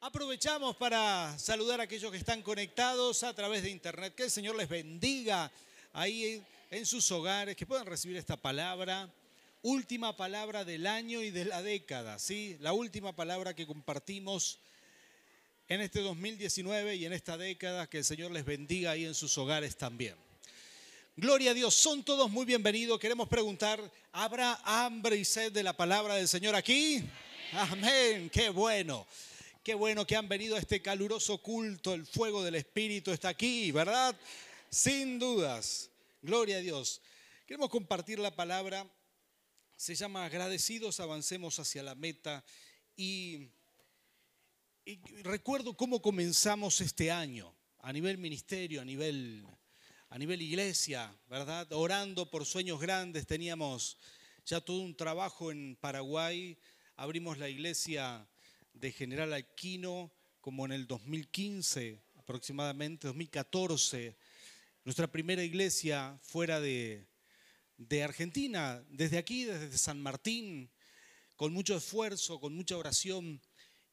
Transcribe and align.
Aprovechamos 0.00 0.76
para 0.76 1.36
saludar 1.40 1.80
a 1.80 1.82
aquellos 1.82 2.12
que 2.12 2.18
están 2.18 2.40
conectados 2.40 3.24
a 3.24 3.34
través 3.34 3.64
de 3.64 3.70
internet. 3.70 4.14
Que 4.14 4.22
el 4.22 4.30
Señor 4.30 4.54
les 4.54 4.68
bendiga 4.68 5.50
ahí 5.92 6.40
en 6.70 6.86
sus 6.86 7.10
hogares, 7.10 7.56
que 7.56 7.66
puedan 7.66 7.84
recibir 7.84 8.16
esta 8.16 8.36
palabra. 8.36 9.12
Última 9.62 10.16
palabra 10.16 10.64
del 10.64 10.86
año 10.86 11.20
y 11.20 11.32
de 11.32 11.46
la 11.46 11.62
década, 11.62 12.20
¿sí? 12.20 12.56
La 12.60 12.72
última 12.72 13.12
palabra 13.16 13.56
que 13.56 13.66
compartimos 13.66 14.60
en 15.68 15.80
este 15.80 16.00
2019 16.00 16.94
y 16.94 17.04
en 17.04 17.12
esta 17.12 17.36
década. 17.36 17.88
Que 17.88 17.98
el 17.98 18.04
Señor 18.04 18.30
les 18.30 18.44
bendiga 18.44 18.92
ahí 18.92 19.04
en 19.04 19.16
sus 19.16 19.36
hogares 19.36 19.76
también. 19.76 20.14
Gloria 21.16 21.50
a 21.50 21.54
Dios, 21.54 21.74
son 21.74 22.04
todos 22.04 22.30
muy 22.30 22.46
bienvenidos. 22.46 23.00
Queremos 23.00 23.28
preguntar, 23.28 23.82
¿habrá 24.12 24.60
hambre 24.62 25.16
y 25.16 25.24
sed 25.24 25.50
de 25.50 25.64
la 25.64 25.72
palabra 25.72 26.14
del 26.14 26.28
Señor 26.28 26.54
aquí? 26.54 27.02
Amén, 27.52 28.30
qué 28.30 28.48
bueno. 28.50 29.04
Qué 29.68 29.74
bueno 29.74 30.06
que 30.06 30.16
han 30.16 30.30
venido 30.30 30.56
a 30.56 30.60
este 30.60 30.80
caluroso 30.80 31.42
culto, 31.42 31.92
el 31.92 32.06
fuego 32.06 32.42
del 32.42 32.54
Espíritu 32.54 33.12
está 33.12 33.28
aquí, 33.28 33.70
¿verdad? 33.70 34.16
Sin 34.70 35.18
dudas. 35.18 35.90
Gloria 36.22 36.56
a 36.56 36.60
Dios. 36.60 37.02
Queremos 37.46 37.68
compartir 37.68 38.18
la 38.18 38.34
palabra. 38.34 38.90
Se 39.76 39.94
llama 39.94 40.24
Agradecidos, 40.24 41.00
avancemos 41.00 41.58
hacia 41.58 41.82
la 41.82 41.94
meta. 41.94 42.42
Y, 42.96 43.50
recuerdo 45.22 45.76
cómo 45.76 46.00
comenzamos 46.00 46.80
este 46.80 47.10
año, 47.10 47.54
a 47.80 47.92
nivel 47.92 48.16
ministerio, 48.16 48.80
a 48.80 48.86
nivel, 48.86 49.44
a 50.08 50.16
nivel 50.16 50.40
iglesia, 50.40 51.14
¿verdad? 51.28 51.70
Orando 51.74 52.30
por 52.30 52.46
sueños 52.46 52.80
grandes. 52.80 53.26
Teníamos 53.26 53.98
ya 54.46 54.62
todo 54.62 54.78
un 54.78 54.96
trabajo 54.96 55.50
en 55.50 55.76
Paraguay. 55.76 56.56
Abrimos 56.96 57.36
la 57.36 57.50
iglesia 57.50 58.26
de 58.80 58.92
General 58.92 59.32
Aquino 59.32 60.12
como 60.40 60.64
en 60.64 60.72
el 60.72 60.86
2015 60.86 62.00
aproximadamente, 62.16 63.06
2014, 63.06 64.16
nuestra 64.84 65.10
primera 65.10 65.42
iglesia 65.42 66.18
fuera 66.22 66.60
de, 66.60 67.06
de 67.76 68.02
Argentina, 68.02 68.84
desde 68.90 69.18
aquí, 69.18 69.44
desde 69.44 69.76
San 69.78 70.00
Martín, 70.00 70.70
con 71.36 71.52
mucho 71.52 71.76
esfuerzo, 71.76 72.38
con 72.38 72.54
mucha 72.54 72.76
oración. 72.76 73.40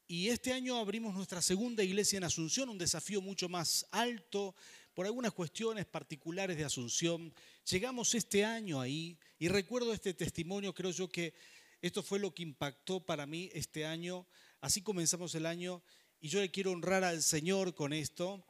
Y 0.08 0.27
este 0.27 0.53
año 0.53 0.77
abrimos 0.77 1.16
nuestra 1.16 1.42
segunda 1.42 1.83
iglesia 1.83 2.17
en 2.17 2.25
Asunción, 2.25 2.70
un 2.70 2.77
desafío 2.77 3.22
mucho 3.22 3.49
más 3.49 3.88
alto 3.92 4.53
por 4.94 5.05
algunas 5.05 5.33
cuestiones 5.33 5.86
particulares 5.86 6.58
de 6.58 6.66
Asunción. 6.66 7.33
Llegamos 7.70 8.14
este 8.14 8.45
año 8.45 8.81
ahí 8.81 9.17
y 9.39 9.47
recuerdo 9.47 9.94
este 9.94 10.14
testimonio, 10.14 10.73
creo 10.73 10.92
yo 10.92 11.09
que 11.09 11.33
esto 11.81 12.03
fue 12.03 12.20
lo 12.20 12.33
que 12.33 12.44
impactó 12.44 12.99
para 13.05 13.25
mí 13.25 13.49
este 13.53 13.86
año 13.86 14.27
Así 14.66 14.81
comenzamos 14.81 15.35
el 15.35 15.45
año 15.45 15.83
y 16.19 16.30
yo 16.30 16.39
le 16.39 16.49
quiero 16.49 16.71
honrar 16.71 17.03
al 17.03 17.21
Señor 17.21 17.75
con 17.75 17.94
esto. 17.94 18.44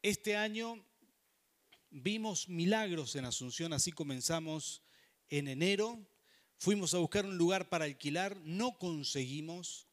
Este 0.00 0.34
año 0.34 0.82
vimos 1.90 2.48
milagros 2.48 3.16
en 3.16 3.26
Asunción, 3.26 3.74
así 3.74 3.92
comenzamos 3.92 4.80
en 5.28 5.48
enero. 5.48 6.00
Fuimos 6.56 6.94
a 6.94 6.98
buscar 7.00 7.26
un 7.26 7.36
lugar 7.36 7.68
para 7.68 7.84
alquilar, 7.84 8.40
no 8.44 8.78
conseguimos. 8.78 9.86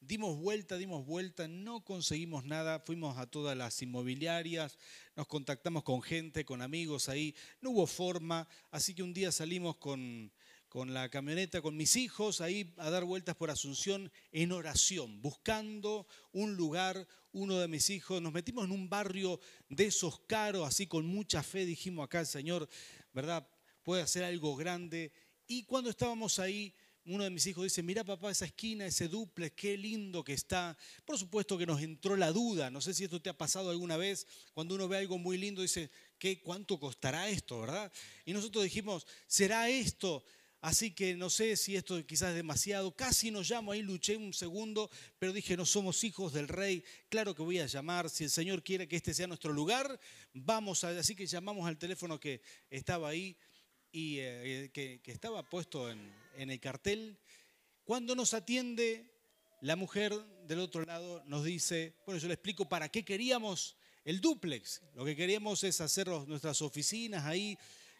Dimos 0.00 0.36
vuelta, 0.36 0.76
dimos 0.76 1.06
vuelta, 1.06 1.46
no 1.46 1.84
conseguimos 1.84 2.44
nada. 2.44 2.80
Fuimos 2.80 3.18
a 3.18 3.30
todas 3.30 3.56
las 3.56 3.80
inmobiliarias, 3.80 4.78
nos 5.14 5.28
contactamos 5.28 5.84
con 5.84 6.02
gente, 6.02 6.44
con 6.44 6.60
amigos 6.60 7.08
ahí. 7.08 7.36
No 7.60 7.70
hubo 7.70 7.86
forma, 7.86 8.48
así 8.72 8.96
que 8.96 9.04
un 9.04 9.14
día 9.14 9.30
salimos 9.30 9.76
con 9.76 10.32
con 10.68 10.92
la 10.92 11.08
camioneta, 11.08 11.62
con 11.62 11.76
mis 11.76 11.96
hijos, 11.96 12.40
ahí 12.40 12.74
a 12.76 12.90
dar 12.90 13.04
vueltas 13.04 13.36
por 13.36 13.50
Asunción 13.50 14.12
en 14.32 14.52
oración, 14.52 15.22
buscando 15.22 16.06
un 16.32 16.56
lugar, 16.56 17.06
uno 17.32 17.58
de 17.58 17.68
mis 17.68 17.88
hijos. 17.90 18.20
Nos 18.20 18.32
metimos 18.32 18.66
en 18.66 18.72
un 18.72 18.88
barrio 18.88 19.40
de 19.68 19.86
esos 19.86 20.20
caros, 20.20 20.66
así 20.66 20.86
con 20.86 21.06
mucha 21.06 21.42
fe, 21.42 21.64
dijimos 21.64 22.04
acá 22.04 22.20
el 22.20 22.26
Señor, 22.26 22.68
¿verdad? 23.12 23.48
Puede 23.82 24.02
hacer 24.02 24.24
algo 24.24 24.56
grande. 24.56 25.12
Y 25.46 25.64
cuando 25.64 25.88
estábamos 25.88 26.38
ahí, 26.38 26.74
uno 27.06 27.24
de 27.24 27.30
mis 27.30 27.46
hijos 27.46 27.64
dice, 27.64 27.82
mira 27.82 28.04
papá, 28.04 28.30
esa 28.30 28.44
esquina, 28.44 28.84
ese 28.84 29.08
duple, 29.08 29.54
qué 29.54 29.78
lindo 29.78 30.22
que 30.22 30.34
está. 30.34 30.76
Por 31.06 31.16
supuesto 31.16 31.56
que 31.56 31.64
nos 31.64 31.80
entró 31.80 32.16
la 32.16 32.30
duda, 32.30 32.70
no 32.70 32.82
sé 32.82 32.92
si 32.92 33.04
esto 33.04 33.22
te 33.22 33.30
ha 33.30 33.38
pasado 33.38 33.70
alguna 33.70 33.96
vez, 33.96 34.26
cuando 34.52 34.74
uno 34.74 34.86
ve 34.88 34.98
algo 34.98 35.16
muy 35.16 35.38
lindo, 35.38 35.62
dice, 35.62 35.90
¿qué, 36.18 36.42
¿cuánto 36.42 36.78
costará 36.78 37.30
esto, 37.30 37.60
verdad? 37.60 37.90
Y 38.26 38.34
nosotros 38.34 38.62
dijimos, 38.62 39.06
¿será 39.26 39.70
esto? 39.70 40.22
Así 40.60 40.90
que 40.90 41.14
no 41.14 41.30
sé 41.30 41.56
si 41.56 41.76
esto 41.76 42.04
quizás 42.04 42.30
es 42.30 42.36
demasiado. 42.36 42.94
Casi 42.94 43.30
no 43.30 43.42
llamo 43.42 43.72
ahí, 43.72 43.82
luché 43.82 44.16
un 44.16 44.34
segundo, 44.34 44.90
pero 45.18 45.32
dije, 45.32 45.56
no 45.56 45.64
somos 45.64 46.02
hijos 46.02 46.32
del 46.32 46.48
rey. 46.48 46.82
Claro 47.08 47.34
que 47.34 47.42
voy 47.42 47.60
a 47.60 47.66
llamar. 47.66 48.10
Si 48.10 48.24
el 48.24 48.30
Señor 48.30 48.64
quiere 48.64 48.88
que 48.88 48.96
este 48.96 49.14
sea 49.14 49.28
nuestro 49.28 49.52
lugar, 49.52 50.00
vamos 50.34 50.82
a. 50.82 50.90
Así 50.90 51.14
que 51.14 51.26
llamamos 51.26 51.68
al 51.68 51.78
teléfono 51.78 52.18
que 52.18 52.40
estaba 52.70 53.08
ahí 53.08 53.36
y 53.92 54.18
eh, 54.18 54.70
que, 54.72 55.00
estaba 55.06 55.48
puesto 55.48 55.90
en, 55.90 56.12
en 56.36 56.50
el 56.50 56.58
cartel. 56.58 57.18
Cuando 57.84 58.16
nos 58.16 58.34
atiende, 58.34 59.10
la 59.60 59.76
mujer 59.76 60.12
del 60.46 60.58
otro 60.58 60.84
lado 60.84 61.22
nos 61.26 61.44
dice, 61.44 61.94
bueno, 62.04 62.20
yo 62.20 62.26
le 62.26 62.34
explico 62.34 62.68
para 62.68 62.88
qué 62.88 63.04
queríamos 63.04 63.76
el 64.04 64.20
duplex. 64.20 64.82
Lo 64.94 65.04
que 65.04 65.14
queríamos 65.14 65.62
es 65.64 65.80
hacer 65.80 66.08
nuestras 66.08 66.62
oficinas 66.62 67.24
ahí 67.26 67.58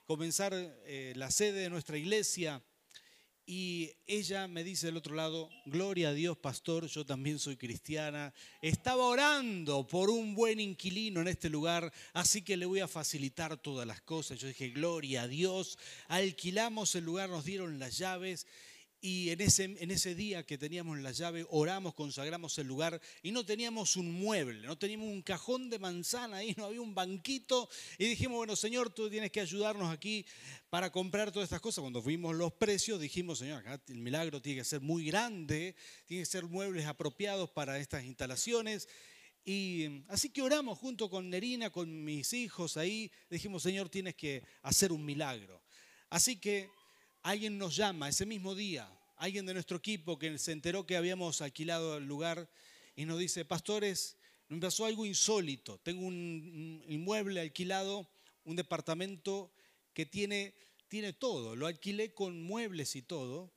comenzar 0.08 0.54
eh, 0.54 1.12
la 1.16 1.30
sede 1.30 1.60
de 1.60 1.68
nuestra 1.68 1.98
iglesia. 1.98 2.62
Y 3.44 3.92
ella 4.06 4.48
me 4.48 4.64
dice 4.64 4.86
del 4.86 4.96
otro 4.96 5.14
lado, 5.14 5.50
gloria 5.66 6.08
a 6.08 6.14
Dios, 6.14 6.38
pastor, 6.38 6.86
yo 6.86 7.04
también 7.04 7.38
soy 7.38 7.58
cristiana. 7.58 8.32
Estaba 8.62 9.04
orando 9.04 9.86
por 9.86 10.08
un 10.08 10.34
buen 10.34 10.60
inquilino 10.60 11.20
en 11.20 11.28
este 11.28 11.50
lugar, 11.50 11.92
así 12.14 12.40
que 12.40 12.56
le 12.56 12.64
voy 12.64 12.80
a 12.80 12.88
facilitar 12.88 13.58
todas 13.58 13.86
las 13.86 14.00
cosas. 14.00 14.38
Yo 14.38 14.48
dije, 14.48 14.70
gloria 14.70 15.22
a 15.22 15.28
Dios. 15.28 15.78
Alquilamos 16.08 16.94
el 16.94 17.04
lugar, 17.04 17.28
nos 17.28 17.44
dieron 17.44 17.78
las 17.78 17.98
llaves 17.98 18.46
y 19.00 19.30
en 19.30 19.40
ese, 19.40 19.64
en 19.64 19.90
ese 19.92 20.14
día 20.16 20.44
que 20.44 20.58
teníamos 20.58 20.98
la 20.98 21.12
llave, 21.12 21.46
oramos, 21.50 21.94
consagramos 21.94 22.58
el 22.58 22.66
lugar 22.66 23.00
y 23.22 23.30
no 23.30 23.46
teníamos 23.46 23.96
un 23.96 24.12
mueble, 24.12 24.66
no 24.66 24.76
teníamos 24.76 25.08
un 25.08 25.22
cajón 25.22 25.70
de 25.70 25.78
manzana 25.78 26.38
ahí, 26.38 26.52
no 26.56 26.64
había 26.64 26.80
un 26.80 26.94
banquito. 26.94 27.68
Y 27.96 28.06
dijimos, 28.06 28.38
bueno, 28.38 28.56
Señor, 28.56 28.90
tú 28.90 29.08
tienes 29.08 29.30
que 29.30 29.40
ayudarnos 29.40 29.92
aquí 29.92 30.26
para 30.68 30.90
comprar 30.90 31.30
todas 31.30 31.46
estas 31.46 31.60
cosas. 31.60 31.82
Cuando 31.82 32.02
vimos 32.02 32.34
los 32.34 32.52
precios, 32.52 33.00
dijimos, 33.00 33.38
Señor, 33.38 33.58
acá 33.60 33.80
el 33.88 33.98
milagro 33.98 34.42
tiene 34.42 34.60
que 34.60 34.64
ser 34.64 34.80
muy 34.80 35.06
grande, 35.06 35.76
tiene 36.06 36.22
que 36.22 36.30
ser 36.30 36.44
muebles 36.46 36.86
apropiados 36.86 37.50
para 37.50 37.78
estas 37.78 38.04
instalaciones. 38.04 38.88
Y 39.44 40.02
así 40.08 40.30
que 40.30 40.42
oramos 40.42 40.76
junto 40.76 41.08
con 41.08 41.30
Nerina, 41.30 41.70
con 41.70 42.04
mis 42.04 42.32
hijos 42.32 42.76
ahí. 42.76 43.12
Dijimos, 43.30 43.62
Señor, 43.62 43.88
tienes 43.88 44.16
que 44.16 44.42
hacer 44.62 44.90
un 44.90 45.04
milagro. 45.04 45.62
Así 46.10 46.36
que 46.36 46.68
alguien 47.28 47.58
nos 47.58 47.76
llama 47.76 48.08
ese 48.08 48.24
mismo 48.24 48.54
día, 48.54 48.90
alguien 49.16 49.44
de 49.44 49.52
nuestro 49.52 49.76
equipo 49.76 50.18
que 50.18 50.38
se 50.38 50.52
enteró 50.52 50.86
que 50.86 50.96
habíamos 50.96 51.42
alquilado 51.42 51.98
el 51.98 52.06
lugar 52.06 52.48
y 52.96 53.04
nos 53.04 53.18
dice, 53.18 53.44
pastores, 53.44 54.16
me 54.48 54.58
pasó 54.58 54.86
algo 54.86 55.04
insólito. 55.04 55.78
Tengo 55.78 56.06
un 56.06 56.82
inmueble 56.88 57.42
alquilado, 57.42 58.08
un 58.44 58.56
departamento 58.56 59.52
que 59.92 60.06
tiene, 60.06 60.54
tiene 60.88 61.12
todo. 61.12 61.54
Lo 61.54 61.66
alquilé 61.66 62.14
con 62.14 62.42
muebles 62.42 62.96
y 62.96 63.02
todo, 63.02 63.52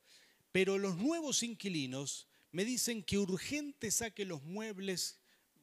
pero 0.52 0.76
los 0.76 0.98
nuevos 0.98 1.42
inquilinos 1.42 2.26
me 2.50 2.66
dicen 2.66 3.02
que 3.02 3.16
urgente 3.16 3.90
saque 3.90 4.26
los 4.26 4.42
muebles 4.42 5.18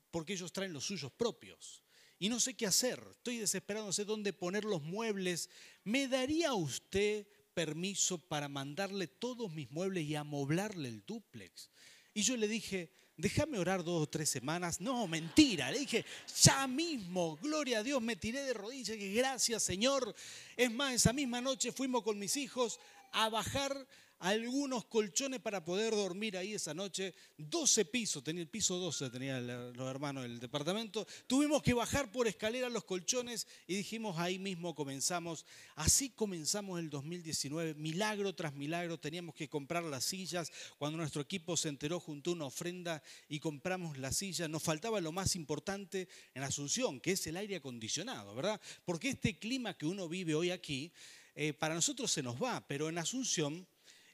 porque 0.10 0.34
ellos 0.34 0.52
traen 0.52 0.74
los 0.74 0.86
suyos 0.86 1.12
propios. 1.12 1.84
Y 2.18 2.30
no 2.30 2.40
sé 2.40 2.56
qué 2.56 2.66
hacer. 2.66 3.00
Estoy 3.18 3.38
desesperado, 3.38 3.86
no 3.86 3.94
sé 3.94 4.04
dónde 4.04 4.34
poner 4.34 4.66
los 4.66 4.82
muebles. 4.82 5.52
¿Me 5.84 6.08
daría 6.08 6.56
usted 6.56 7.28
permiso 7.60 8.18
para 8.18 8.48
mandarle 8.48 9.08
todos 9.08 9.52
mis 9.52 9.70
muebles 9.70 10.06
y 10.06 10.16
amoblarle 10.16 10.88
el 10.88 11.04
duplex. 11.06 11.70
Y 12.14 12.22
yo 12.22 12.38
le 12.38 12.48
dije, 12.48 12.90
déjame 13.18 13.60
orar 13.60 13.84
dos 13.84 14.04
o 14.04 14.08
tres 14.08 14.30
semanas. 14.30 14.80
No, 14.80 15.06
mentira. 15.10 15.70
Le 15.70 15.80
dije, 15.80 16.06
ya 16.42 16.68
mismo, 16.68 17.36
gloria 17.42 17.80
a 17.80 17.84
Dios, 17.84 18.02
me 18.02 18.16
tiré 18.16 18.44
de 18.44 18.54
rodillas 18.54 18.96
y 18.96 19.14
gracias 19.14 19.62
Señor. 19.62 20.16
Es 20.56 20.72
más, 20.72 20.94
esa 20.94 21.12
misma 21.12 21.42
noche 21.42 21.74
fuimos 21.74 22.02
con 22.02 22.18
mis 22.18 22.38
hijos 22.38 22.80
a 23.12 23.28
bajar 23.28 23.76
algunos 24.20 24.86
colchones 24.86 25.40
para 25.40 25.64
poder 25.64 25.94
dormir 25.94 26.38
ahí 26.38 26.54
esa 26.54 26.74
noche. 26.74 27.14
12 27.38 27.86
pisos, 27.86 28.24
tenía 28.24 28.42
el 28.42 28.50
piso 28.50 28.78
12, 28.78 29.10
tenía 29.10 29.40
los 29.40 29.90
hermanos 29.90 30.24
del 30.24 30.40
departamento. 30.40 31.08
Tuvimos 31.26 31.64
que 31.64 31.74
bajar 31.74 32.12
por 32.12 32.28
escalera 32.28 32.70
los 32.70 32.84
colchones 32.84 33.48
y 33.66 33.76
dijimos 33.76 34.18
ahí 34.20 34.38
mismo 34.38 34.76
comenzamos. 34.76 35.46
Así 35.76 36.10
comenzamos 36.10 36.80
el 36.80 36.90
2019, 36.90 37.76
milagro 37.76 38.36
tras 38.36 38.54
milagro. 38.54 39.00
Teníamos 39.00 39.36
que 39.36 39.48
comprar 39.48 39.84
las 39.84 40.04
sillas. 40.04 40.52
Cuando 40.78 40.98
nuestro 40.98 41.22
equipo 41.22 41.56
se 41.56 41.70
enteró, 41.70 42.00
juntó 42.00 42.34
una 42.34 42.46
ofrenda 42.46 43.02
y 43.30 43.40
compramos 43.40 43.98
las 43.98 44.18
sillas. 44.18 44.50
Nos 44.50 44.64
faltaba 44.64 45.00
lo 45.00 45.12
más 45.12 45.36
importante 45.36 46.10
en 46.34 46.44
Asunción, 46.44 47.00
que 47.00 47.12
es 47.12 47.26
el 47.28 47.38
aire 47.38 47.56
acondicionado, 47.56 48.36
¿verdad? 48.36 48.60
Porque 48.84 49.10
este 49.10 49.40
clima 49.40 49.78
que 49.78 49.86
uno 49.86 50.10
vive 50.10 50.36
hoy 50.36 50.52
aquí, 50.52 50.92
eh, 51.36 51.54
para 51.54 51.76
nosotros 51.76 52.12
se 52.12 52.22
nos 52.22 52.42
va, 52.42 52.66
pero 52.68 52.90
en 52.90 52.98
Asunción 52.98 53.66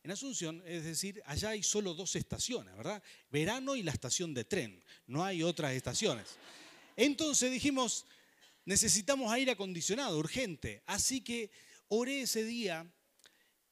En 0.06 0.12
Asunción, 0.12 0.62
es 0.68 0.84
decir, 0.84 1.20
allá 1.26 1.50
hay 1.50 1.64
solo 1.64 1.96
dos 1.96 2.16
estaciones, 2.16 2.78
¿verdad? 2.78 3.02
Verano 3.32 3.76
y 3.76 3.82
la 3.82 3.90
estación 3.90 4.36
de 4.36 4.44
tren, 4.44 4.84
no 5.08 5.26
hay 5.26 5.42
otras 5.42 5.74
estaciones. 5.74 6.28
Entonces 6.96 7.52
dijimos, 7.52 8.06
necesitamos 8.66 9.32
aire 9.32 9.54
acondicionado, 9.54 10.20
urgente. 10.20 10.84
Así 10.86 11.22
que 11.22 11.50
oré 11.88 12.22
ese 12.22 12.44
día, 12.44 12.86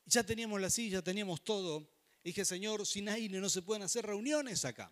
ya 0.08 0.24
teníamos 0.24 0.60
la 0.60 0.72
silla, 0.72 1.04
teníamos 1.04 1.44
todo. 1.44 1.88
Dije, 2.24 2.46
Señor, 2.46 2.84
sin 2.88 3.10
aire 3.10 3.40
no 3.40 3.48
se 3.48 3.62
pueden 3.62 3.84
hacer 3.84 4.04
reuniones 4.04 4.66
acá. 4.66 4.92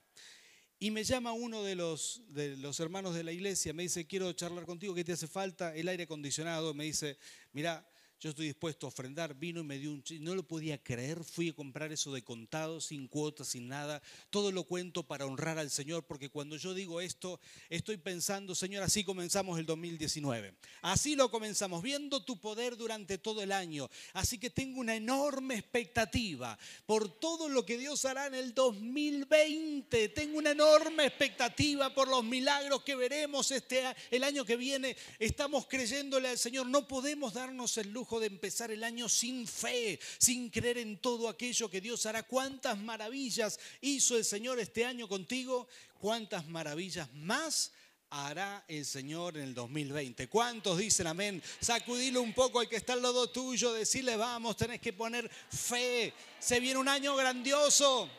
Y 0.78 0.92
me 0.92 1.04
llama 1.04 1.34
uno 1.34 1.64
de 1.64 1.74
los, 1.74 2.22
de 2.28 2.56
los 2.58 2.80
hermanos 2.80 3.16
de 3.16 3.24
la 3.24 3.32
iglesia, 3.32 3.74
me 3.74 3.82
dice, 3.82 4.06
quiero 4.06 4.32
charlar 4.34 4.68
contigo, 4.68 4.94
¿qué 4.94 5.04
te 5.04 5.14
hace 5.14 5.26
falta? 5.26 5.76
El 5.76 5.88
aire 5.88 6.04
acondicionado, 6.04 6.76
me 6.76 6.84
dice, 6.84 7.18
mira, 7.52 7.91
yo 8.22 8.30
estoy 8.30 8.46
dispuesto 8.46 8.86
a 8.86 8.90
ofrendar, 8.90 9.34
vino 9.34 9.62
y 9.62 9.64
me 9.64 9.80
dio 9.80 9.92
un 9.92 10.04
no 10.20 10.36
lo 10.36 10.44
podía 10.44 10.78
creer, 10.78 11.24
fui 11.24 11.50
a 11.50 11.56
comprar 11.56 11.92
eso 11.92 12.14
de 12.14 12.24
contado, 12.24 12.80
sin 12.80 13.08
cuotas, 13.08 13.48
sin 13.48 13.68
nada, 13.68 14.00
todo 14.30 14.52
lo 14.52 14.64
cuento 14.64 15.02
para 15.02 15.26
honrar 15.26 15.58
al 15.58 15.72
Señor, 15.72 16.06
porque 16.06 16.30
cuando 16.30 16.56
yo 16.56 16.76
digo 16.76 17.02
esto, 17.02 17.40
estoy 17.68 17.98
pensando, 17.98 18.54
Señor, 18.54 18.84
así 18.84 19.04
comenzamos 19.04 19.58
el 19.58 19.66
2019, 19.66 20.54
así 20.84 21.16
lo 21.16 21.32
comenzamos, 21.32 21.82
viendo 21.82 22.24
tu 22.24 22.40
poder 22.40 22.78
durante 22.78 23.18
todo 23.18 23.42
el 23.42 23.52
año, 23.52 23.90
así 24.14 24.38
que 24.38 24.52
tengo 24.52 24.80
una 24.80 24.96
enorme 24.96 25.56
expectativa 25.56 26.60
por 26.86 27.10
todo 27.10 27.50
lo 27.50 27.66
que 27.66 27.80
Dios 27.80 28.06
hará 28.06 28.28
en 28.28 28.36
el 28.36 28.54
2020, 28.54 30.10
tengo 30.10 30.38
una 30.38 30.52
enorme 30.52 31.08
expectativa 31.08 31.92
por 31.96 32.08
los 32.08 32.24
milagros 32.24 32.84
que 32.84 32.96
veremos 32.96 33.50
este, 33.50 33.82
el 34.12 34.24
año 34.24 34.46
que 34.46 34.58
viene, 34.58 34.96
estamos 35.18 35.66
creyéndole 35.66 36.30
al 36.30 36.38
Señor, 36.38 36.68
no 36.68 36.88
podemos 36.88 37.34
darnos 37.34 37.80
el 37.80 37.92
lujo 37.92 38.11
de 38.20 38.28
empezar 38.28 38.72
el 38.72 38.84
año 38.84 39.08
sin 39.08 39.48
fe, 39.48 40.00
sin 40.18 40.50
creer 40.50 40.80
en 40.80 40.98
todo 40.98 41.30
aquello 41.30 41.70
que 41.70 41.82
Dios 41.82 42.06
hará. 42.06 42.24
¿Cuántas 42.24 42.78
maravillas 42.78 43.60
hizo 43.82 44.18
el 44.18 44.26
Señor 44.26 44.60
este 44.60 44.86
año 44.86 45.08
contigo? 45.08 45.68
¿Cuántas 46.00 46.48
maravillas 46.48 47.14
más? 47.14 47.72
hará 48.14 48.66
el 48.68 48.86
Señor 48.86 49.38
en 49.38 49.44
el 49.44 49.54
2020. 49.54 50.28
¿Cuántos 50.28 50.78
dicen 50.78 51.08
amén? 51.08 51.42
Sacudilo 51.62 52.22
un 52.22 52.34
poco 52.34 52.60
al 52.60 52.68
que 52.68 52.76
está 52.76 52.92
al 52.92 53.02
lado 53.02 53.30
tuyo, 53.30 53.72
decirle 53.72 54.18
vamos, 54.18 54.58
tenés 54.58 54.82
que 54.82 54.92
poner 54.92 55.30
fe. 55.30 56.14
Se 56.38 56.60
viene 56.60 56.78
un 56.78 56.90
año 56.90 57.16
grandioso. 57.16 58.10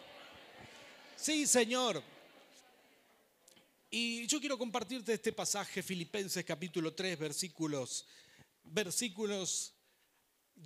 Sí, 1.15 1.47
Señor. 1.47 2.03
Y 3.91 4.27
yo 4.27 4.41
quiero 4.41 4.57
compartirte 4.57 5.13
este 5.13 5.35
pasaje, 5.35 5.83
Filipenses 5.83 6.43
capítulo 6.43 6.95
3, 6.95 7.19
versículos 7.19 8.07
versículos 8.65 9.72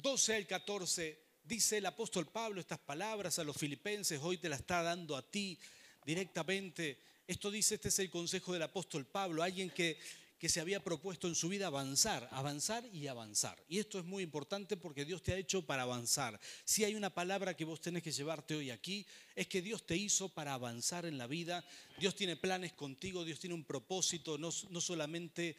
12 0.03 0.37
al 0.37 0.47
14, 0.47 1.19
dice 1.45 1.79
el 1.79 1.87
apóstol 1.87 2.27
Pablo 2.27 2.61
estas 2.61 2.79
palabras 2.79 3.39
a 3.39 3.45
los 3.45 3.57
filipenses, 3.57 4.21
hoy 4.23 4.39
te 4.39 4.49
la 4.49 4.57
está 4.57 4.83
dando 4.83 5.17
a 5.17 5.23
ti 5.23 5.59
directamente. 6.05 6.99
Esto 7.27 7.51
dice, 7.51 7.77
este 7.77 7.89
es 7.89 7.99
el 7.99 8.11
consejo 8.11 8.53
del 8.53 8.63
apóstol 8.63 9.07
Pablo, 9.07 9.43
alguien 9.43 9.71
que, 9.71 9.99
que 10.39 10.49
se 10.49 10.61
había 10.61 10.85
propuesto 10.85 11.29
en 11.29 11.35
su 11.35 11.49
vida 11.49 11.67
avanzar, 11.69 12.29
avanzar 12.31 12.85
y 12.93 13.07
avanzar. 13.07 13.61
Y 13.69 13.79
esto 13.79 13.99
es 13.99 14.05
muy 14.05 14.23
importante 14.23 14.77
porque 14.77 15.05
Dios 15.05 15.23
te 15.23 15.33
ha 15.33 15.37
hecho 15.37 15.63
para 15.63 15.83
avanzar. 15.83 16.39
Si 16.65 16.85
hay 16.85 16.95
una 16.95 17.11
palabra 17.11 17.57
que 17.57 17.65
vos 17.65 17.81
tenés 17.81 18.03
que 18.03 18.13
llevarte 18.13 18.55
hoy 18.55 18.71
aquí, 18.71 19.07
es 19.35 19.47
que 19.47 19.63
Dios 19.63 19.87
te 19.87 19.97
hizo 19.97 20.29
para 20.29 20.55
avanzar 20.55 21.07
en 21.07 21.17
la 21.19 21.27
vida. 21.27 21.65
Dios 21.99 22.15
tiene 22.15 22.37
planes 22.37 22.75
contigo, 22.75 23.25
Dios 23.25 23.41
tiene 23.41 23.55
un 23.55 23.65
propósito, 23.65 24.37
no, 24.37 24.51
no 24.71 24.81
solamente 24.81 25.57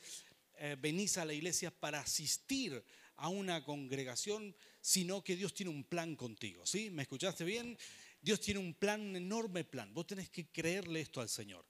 eh, 0.60 0.78
venís 0.80 1.18
a 1.18 1.26
la 1.26 1.34
iglesia 1.34 1.72
para 1.72 2.00
asistir 2.00 2.84
a 3.18 3.30
una 3.30 3.64
congregación, 3.64 4.56
sino 4.82 5.24
que 5.24 5.36
Dios 5.36 5.54
tiene 5.54 5.72
un 5.72 5.84
plan 5.84 6.16
contigo. 6.16 6.66
¿Sí? 6.66 6.90
¿Me 6.90 7.04
escuchaste 7.04 7.44
bien? 7.44 7.78
Dios 8.22 8.40
tiene 8.40 8.60
un 8.60 8.74
plan, 8.74 9.02
un 9.02 9.16
enorme 9.16 9.64
plan. 9.64 9.94
Vos 9.94 10.08
tenés 10.08 10.30
que 10.30 10.48
creerle 10.48 11.02
esto 11.02 11.22
al 11.22 11.30
Señor. 11.30 11.66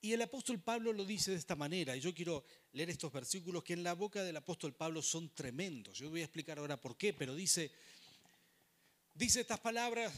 Y 0.00 0.12
el 0.12 0.22
apóstol 0.22 0.60
Pablo 0.60 0.92
lo 0.92 1.04
dice 1.04 1.32
de 1.32 1.38
esta 1.38 1.56
manera, 1.56 1.96
y 1.96 2.00
yo 2.00 2.14
quiero 2.14 2.44
leer 2.72 2.90
estos 2.90 3.12
versículos 3.12 3.64
que 3.64 3.72
en 3.72 3.82
la 3.82 3.94
boca 3.94 4.22
del 4.22 4.36
apóstol 4.36 4.74
Pablo 4.74 5.02
son 5.02 5.34
tremendos. 5.34 5.98
Yo 5.98 6.08
voy 6.08 6.20
a 6.20 6.24
explicar 6.24 6.58
ahora 6.58 6.80
por 6.80 6.96
qué, 6.96 7.12
pero 7.12 7.34
dice, 7.34 7.72
dice 9.14 9.40
estas 9.40 9.58
palabras, 9.58 10.12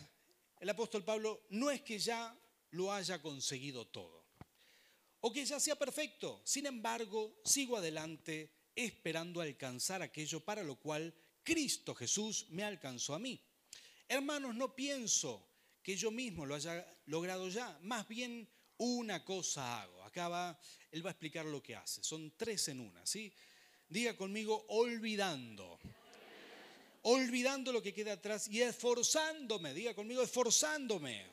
el 0.58 0.68
apóstol 0.68 1.02
Pablo, 1.02 1.46
no 1.50 1.70
es 1.70 1.80
que 1.80 1.98
ya 1.98 2.38
lo 2.72 2.92
haya 2.92 3.22
conseguido 3.22 3.86
todo 3.86 4.20
o 5.20 5.32
que 5.32 5.44
ya 5.44 5.60
sea 5.60 5.76
perfecto. 5.76 6.40
Sin 6.44 6.66
embargo, 6.66 7.40
sigo 7.44 7.76
adelante 7.76 8.50
esperando 8.74 9.40
alcanzar 9.40 10.02
aquello 10.02 10.40
para 10.40 10.62
lo 10.62 10.76
cual 10.76 11.14
Cristo 11.42 11.94
Jesús 11.94 12.46
me 12.50 12.64
alcanzó 12.64 13.14
a 13.14 13.18
mí. 13.18 13.40
Hermanos, 14.08 14.54
no 14.54 14.74
pienso 14.74 15.46
que 15.82 15.96
yo 15.96 16.10
mismo 16.10 16.46
lo 16.46 16.54
haya 16.54 16.86
logrado 17.06 17.48
ya, 17.48 17.78
más 17.82 18.06
bien 18.08 18.48
una 18.78 19.24
cosa 19.24 19.82
hago. 19.82 20.02
Acá 20.02 20.58
él 20.90 21.04
va 21.04 21.10
a 21.10 21.12
explicar 21.12 21.44
lo 21.46 21.62
que 21.62 21.76
hace. 21.76 22.02
Son 22.02 22.32
tres 22.36 22.68
en 22.68 22.80
una, 22.80 23.04
¿sí? 23.06 23.32
Diga 23.88 24.16
conmigo, 24.16 24.64
olvidando. 24.68 25.78
Olvidando 27.02 27.72
lo 27.72 27.82
que 27.82 27.94
queda 27.94 28.14
atrás 28.14 28.48
y 28.48 28.62
esforzándome. 28.62 29.74
Diga 29.74 29.94
conmigo, 29.94 30.22
esforzándome. 30.22 31.26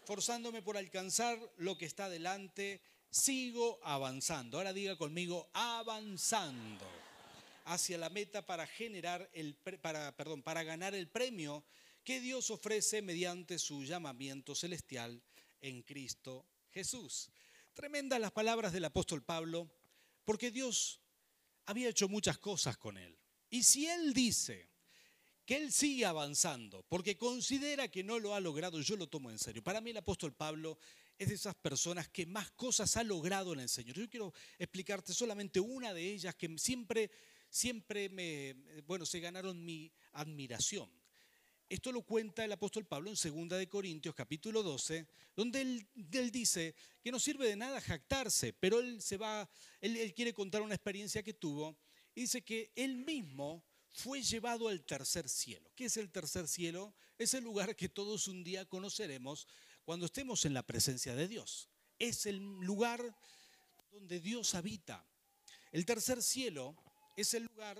Esforzándome 0.00 0.62
por 0.62 0.76
alcanzar 0.76 1.38
lo 1.58 1.76
que 1.78 1.86
está 1.86 2.08
delante 2.08 2.80
sigo 3.12 3.78
avanzando. 3.84 4.56
Ahora 4.56 4.72
diga 4.72 4.96
conmigo, 4.96 5.48
avanzando 5.52 6.84
hacia 7.66 7.98
la 7.98 8.08
meta 8.08 8.44
para 8.44 8.66
generar 8.66 9.30
el 9.34 9.54
para 9.54 10.16
perdón, 10.16 10.42
para 10.42 10.64
ganar 10.64 10.94
el 10.94 11.08
premio 11.08 11.64
que 12.02 12.20
Dios 12.20 12.50
ofrece 12.50 13.02
mediante 13.02 13.58
su 13.58 13.84
llamamiento 13.84 14.54
celestial 14.54 15.22
en 15.60 15.82
Cristo 15.82 16.46
Jesús. 16.72 17.30
Tremendas 17.74 18.18
las 18.18 18.32
palabras 18.32 18.72
del 18.72 18.86
apóstol 18.86 19.22
Pablo, 19.22 19.70
porque 20.24 20.50
Dios 20.50 21.00
había 21.66 21.90
hecho 21.90 22.08
muchas 22.08 22.38
cosas 22.38 22.76
con 22.76 22.96
él. 22.96 23.16
Y 23.50 23.62
si 23.62 23.86
él 23.86 24.14
dice 24.14 24.70
que 25.44 25.56
él 25.56 25.70
sigue 25.70 26.06
avanzando 26.06 26.84
porque 26.88 27.16
considera 27.16 27.88
que 27.88 28.02
no 28.02 28.18
lo 28.18 28.34
ha 28.34 28.40
logrado, 28.40 28.80
yo 28.80 28.96
lo 28.96 29.06
tomo 29.06 29.30
en 29.30 29.38
serio. 29.38 29.62
Para 29.62 29.80
mí 29.80 29.90
el 29.90 29.98
apóstol 29.98 30.32
Pablo 30.32 30.78
es 31.18 31.28
de 31.28 31.34
esas 31.34 31.54
personas 31.54 32.08
que 32.08 32.26
más 32.26 32.50
cosas 32.52 32.96
ha 32.96 33.04
logrado 33.04 33.52
en 33.52 33.60
el 33.60 33.68
Señor. 33.68 33.96
Yo 33.96 34.08
quiero 34.08 34.32
explicarte 34.58 35.12
solamente 35.12 35.60
una 35.60 35.94
de 35.94 36.12
ellas 36.12 36.34
que 36.34 36.56
siempre, 36.58 37.10
siempre 37.48 38.08
me, 38.08 38.54
bueno, 38.86 39.06
se 39.06 39.20
ganaron 39.20 39.64
mi 39.64 39.92
admiración. 40.12 40.90
Esto 41.68 41.90
lo 41.90 42.02
cuenta 42.02 42.44
el 42.44 42.52
apóstol 42.52 42.84
Pablo 42.84 43.10
en 43.10 43.48
2 43.48 43.58
de 43.58 43.68
Corintios 43.68 44.14
capítulo 44.14 44.62
12, 44.62 45.06
donde 45.34 45.62
él, 45.62 46.30
dice 46.30 46.74
que 47.02 47.10
no 47.10 47.18
sirve 47.18 47.48
de 47.48 47.56
nada 47.56 47.80
jactarse, 47.80 48.52
pero 48.52 48.80
él 48.80 49.00
se 49.00 49.16
va, 49.16 49.48
él, 49.80 49.96
él 49.96 50.12
quiere 50.12 50.34
contar 50.34 50.60
una 50.60 50.74
experiencia 50.74 51.22
que 51.22 51.32
tuvo 51.32 51.78
y 52.14 52.22
dice 52.22 52.42
que 52.42 52.72
él 52.76 52.96
mismo 52.96 53.64
fue 53.92 54.22
llevado 54.22 54.68
al 54.68 54.84
tercer 54.84 55.28
cielo. 55.28 55.70
¿Qué 55.74 55.86
es 55.86 55.96
el 55.96 56.10
tercer 56.10 56.48
cielo? 56.48 56.94
Es 57.18 57.34
el 57.34 57.44
lugar 57.44 57.76
que 57.76 57.88
todos 57.88 58.28
un 58.28 58.42
día 58.42 58.66
conoceremos 58.66 59.46
cuando 59.84 60.06
estemos 60.06 60.44
en 60.44 60.54
la 60.54 60.62
presencia 60.62 61.14
de 61.14 61.28
Dios. 61.28 61.68
Es 61.98 62.26
el 62.26 62.38
lugar 62.60 63.16
donde 63.90 64.20
Dios 64.20 64.54
habita. 64.54 65.06
El 65.70 65.84
tercer 65.86 66.22
cielo 66.22 66.76
es 67.16 67.34
el 67.34 67.44
lugar 67.44 67.78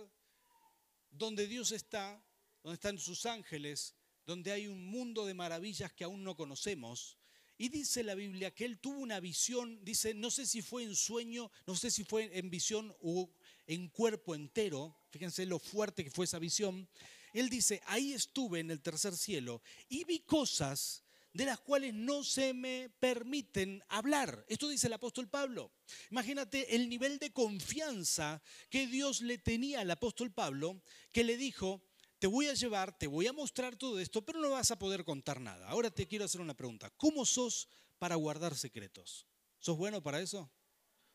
donde 1.11 1.47
Dios 1.47 1.73
está, 1.73 2.23
donde 2.63 2.75
están 2.75 2.99
sus 2.99 3.27
ángeles, 3.27 3.95
donde 4.27 4.53
hay 4.53 4.67
un 4.67 4.87
mundo 4.87 5.27
de 5.27 5.35
maravillas 5.35 5.93
que 5.93 6.05
aún 6.05 6.25
no 6.25 6.37
conocemos. 6.37 7.19
Y 7.59 7.69
dice 7.69 8.03
la 8.03 8.15
Biblia 8.15 8.51
que 8.53 8.65
él 8.65 8.79
tuvo 8.79 8.99
una 8.99 9.21
visión, 9.21 9.85
dice, 9.85 10.15
no 10.15 10.31
sé 10.31 10.47
si 10.47 10.63
fue 10.63 10.83
en 10.83 10.97
sueño, 10.97 11.51
no 11.67 11.77
sé 11.77 11.91
si 11.91 12.03
fue 12.03 12.37
en 12.37 12.51
visión 12.51 12.95
o 13.03 13.31
en 13.67 13.89
cuerpo 13.89 14.35
entero, 14.35 14.97
fíjense 15.11 15.47
lo 15.47 15.59
fuerte 15.59 16.03
que 16.03 16.11
fue 16.11 16.25
esa 16.25 16.39
visión. 16.39 16.89
Él 17.33 17.49
dice, 17.49 17.81
ahí 17.87 18.13
estuve 18.13 18.61
en 18.61 18.71
el 18.71 18.81
tercer 18.81 19.17
cielo 19.17 19.63
y 19.89 20.05
vi 20.05 20.21
cosas 20.21 21.02
de 21.33 21.47
las 21.47 21.61
cuales 21.61 21.95
no 21.95 22.23
se 22.23 22.53
me 22.55 22.91
permiten 23.01 23.83
hablar. 23.89 24.45
Esto 24.49 24.69
dice 24.69 24.87
el 24.87 24.93
apóstol 24.93 25.29
Pablo. 25.29 25.73
Imagínate 26.11 26.75
el 26.75 26.89
nivel 26.89 27.19
de 27.19 27.33
confianza 27.33 28.43
que 28.69 28.87
Dios 28.87 29.23
le 29.23 29.39
tenía 29.39 29.81
al 29.81 29.91
apóstol 29.91 30.33
Pablo, 30.33 30.83
que 31.11 31.25
le 31.25 31.37
dijo, 31.37 31.83
te 32.19 32.27
voy 32.27 32.47
a 32.47 32.55
llevar, 32.55 32.97
te 32.97 33.07
voy 33.07 33.27
a 33.27 33.33
mostrar 33.33 33.77
todo 33.77 33.99
esto, 33.99 34.25
pero 34.25 34.41
no 34.41 34.51
vas 34.51 34.71
a 34.71 34.79
poder 34.79 35.05
contar 35.05 35.41
nada. 35.41 35.69
Ahora 35.69 35.91
te 35.91 36.07
quiero 36.07 36.25
hacer 36.25 36.41
una 36.41 36.55
pregunta. 36.55 36.91
¿Cómo 36.97 37.25
sos 37.25 37.69
para 37.99 38.17
guardar 38.17 38.57
secretos? 38.57 39.27
¿Sos 39.59 39.77
bueno 39.77 40.03
para 40.03 40.21
eso? 40.21 40.51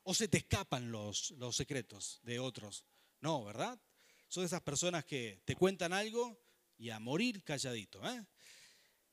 ¿O 0.03 0.13
se 0.13 0.27
te 0.27 0.37
escapan 0.37 0.91
los, 0.91 1.31
los 1.31 1.55
secretos 1.55 2.19
de 2.23 2.39
otros? 2.39 2.85
No, 3.21 3.43
¿verdad? 3.43 3.79
De 4.35 4.43
esas 4.43 4.61
personas 4.61 5.05
que 5.05 5.41
te 5.45 5.55
cuentan 5.55 5.93
algo 5.93 6.39
y 6.77 6.89
a 6.89 6.99
morir 6.99 7.43
calladito. 7.43 8.07
¿eh? 8.07 8.25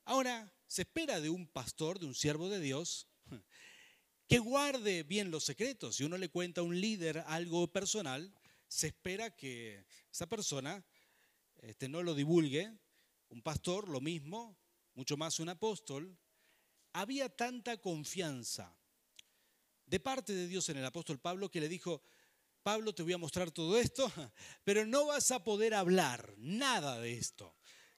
Ahora, 0.05 0.53
se 0.67 0.83
espera 0.83 1.19
de 1.19 1.29
un 1.29 1.47
pastor, 1.47 1.99
de 1.99 2.05
un 2.05 2.15
siervo 2.15 2.47
de 2.47 2.59
Dios, 2.59 3.07
que 4.27 4.39
guarde 4.39 5.03
bien 5.03 5.31
los 5.31 5.43
secretos. 5.43 5.97
Si 5.97 6.03
uno 6.03 6.17
le 6.17 6.29
cuenta 6.29 6.61
a 6.61 6.63
un 6.63 6.79
líder 6.79 7.23
algo 7.27 7.71
personal, 7.71 8.33
se 8.67 8.87
espera 8.87 9.35
que 9.35 9.85
esa 10.11 10.27
persona 10.27 10.85
este, 11.57 11.89
no 11.89 12.03
lo 12.03 12.13
divulgue 12.15 12.71
un 13.29 13.41
pastor, 13.41 13.89
lo 13.89 13.99
mismo, 13.99 14.57
mucho 14.93 15.17
más 15.17 15.39
un 15.39 15.49
apóstol, 15.49 16.17
había 16.93 17.27
tanta 17.29 17.77
confianza 17.77 18.77
de 19.85 19.99
parte 19.99 20.33
de 20.33 20.47
Dios 20.47 20.69
en 20.69 20.77
el 20.77 20.85
apóstol 20.85 21.19
Pablo 21.19 21.49
que 21.49 21.59
le 21.59 21.67
dijo, 21.67 22.01
Pablo, 22.63 22.93
te 22.95 23.03
voy 23.03 23.13
a 23.13 23.17
mostrar 23.17 23.51
todo 23.51 23.77
esto, 23.77 24.11
pero 24.63 24.85
no 24.85 25.07
vas 25.07 25.31
a 25.31 25.43
poder 25.43 25.73
hablar 25.73 26.33
nada 26.37 26.99
de 26.99 27.13
esto. 27.13 27.55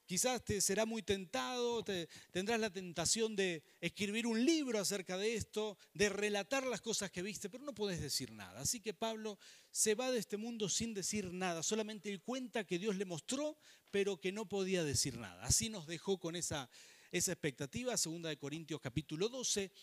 Quizás 0.08 0.44
te 0.46 0.62
será 0.62 0.86
muy 0.86 1.04
tentado, 1.04 1.84
te, 1.84 2.08
tendrás 2.32 2.62
la 2.62 2.72
tentación 2.72 3.36
de 3.36 3.62
escribir 3.82 4.26
un 4.26 4.46
libro 4.46 4.80
acerca 4.80 5.18
de 5.18 5.36
esto, 5.36 5.78
de 5.94 6.08
relatar 6.08 6.66
las 6.66 6.80
cosas 6.80 7.12
que 7.12 7.22
viste, 7.22 7.50
pero 7.50 7.66
no 7.66 7.76
puedes 7.76 8.00
decir 8.00 8.32
nada. 8.32 8.62
Así 8.62 8.80
que 8.80 8.94
Pablo 8.94 9.38
se 9.70 9.96
va 9.96 10.10
de 10.10 10.20
este 10.20 10.38
mundo 10.38 10.70
sin 10.70 10.94
decir 10.94 11.34
nada, 11.34 11.62
solamente 11.62 12.10
él 12.10 12.22
cuenta 12.22 12.64
que 12.64 12.80
Dios 12.80 12.96
le 12.96 13.04
mostró, 13.04 13.58
pero 13.92 14.16
que 14.16 14.32
no 14.32 14.48
podía 14.48 14.86
decir 14.86 15.18
nada. 15.18 15.44
Así 15.44 15.68
nos 15.68 15.88
dejó 15.88 16.18
con 16.18 16.38
esa, 16.38 16.70
esa 17.12 17.34
expectativa, 17.34 17.98
segunda 17.98 18.30
de 18.30 18.38
Corintios 18.38 18.80
capítulo 18.80 19.28
12, 19.28 19.74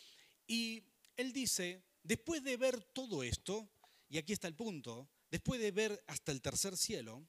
y 0.47 0.85
él 1.19 1.35
dice, 1.35 1.83
después 2.03 2.43
de 2.43 2.57
ver 2.57 2.83
todo 2.83 3.23
esto, 3.23 3.69
y 4.09 4.17
aquí 4.17 4.33
está 4.33 4.49
el 4.49 4.55
punto, 4.55 5.07
después 5.31 5.61
de 5.61 5.71
ver 5.71 6.03
hasta 6.07 6.33
el 6.33 6.41
tercer 6.41 6.79
cielo, 6.79 7.27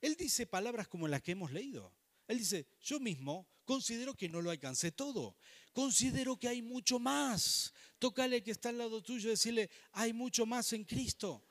él 0.00 0.14
dice 0.14 0.46
palabras 0.46 0.86
como 0.86 1.08
las 1.08 1.20
que 1.20 1.32
hemos 1.32 1.50
leído. 1.50 1.92
Él 2.28 2.38
dice, 2.38 2.66
yo 2.82 3.00
mismo 3.00 3.48
considero 3.64 4.14
que 4.14 4.28
no 4.28 4.40
lo 4.40 4.50
alcancé 4.50 4.92
todo. 4.92 5.36
Considero 5.72 6.38
que 6.38 6.48
hay 6.48 6.62
mucho 6.62 6.98
más. 6.98 7.72
Tócale 7.98 8.42
que 8.42 8.50
está 8.50 8.68
al 8.68 8.78
lado 8.78 9.02
tuyo 9.02 9.28
y 9.28 9.30
decirle, 9.30 9.70
hay 9.92 10.12
mucho 10.12 10.46
más 10.46 10.72
en 10.72 10.84
Cristo. 10.84 11.42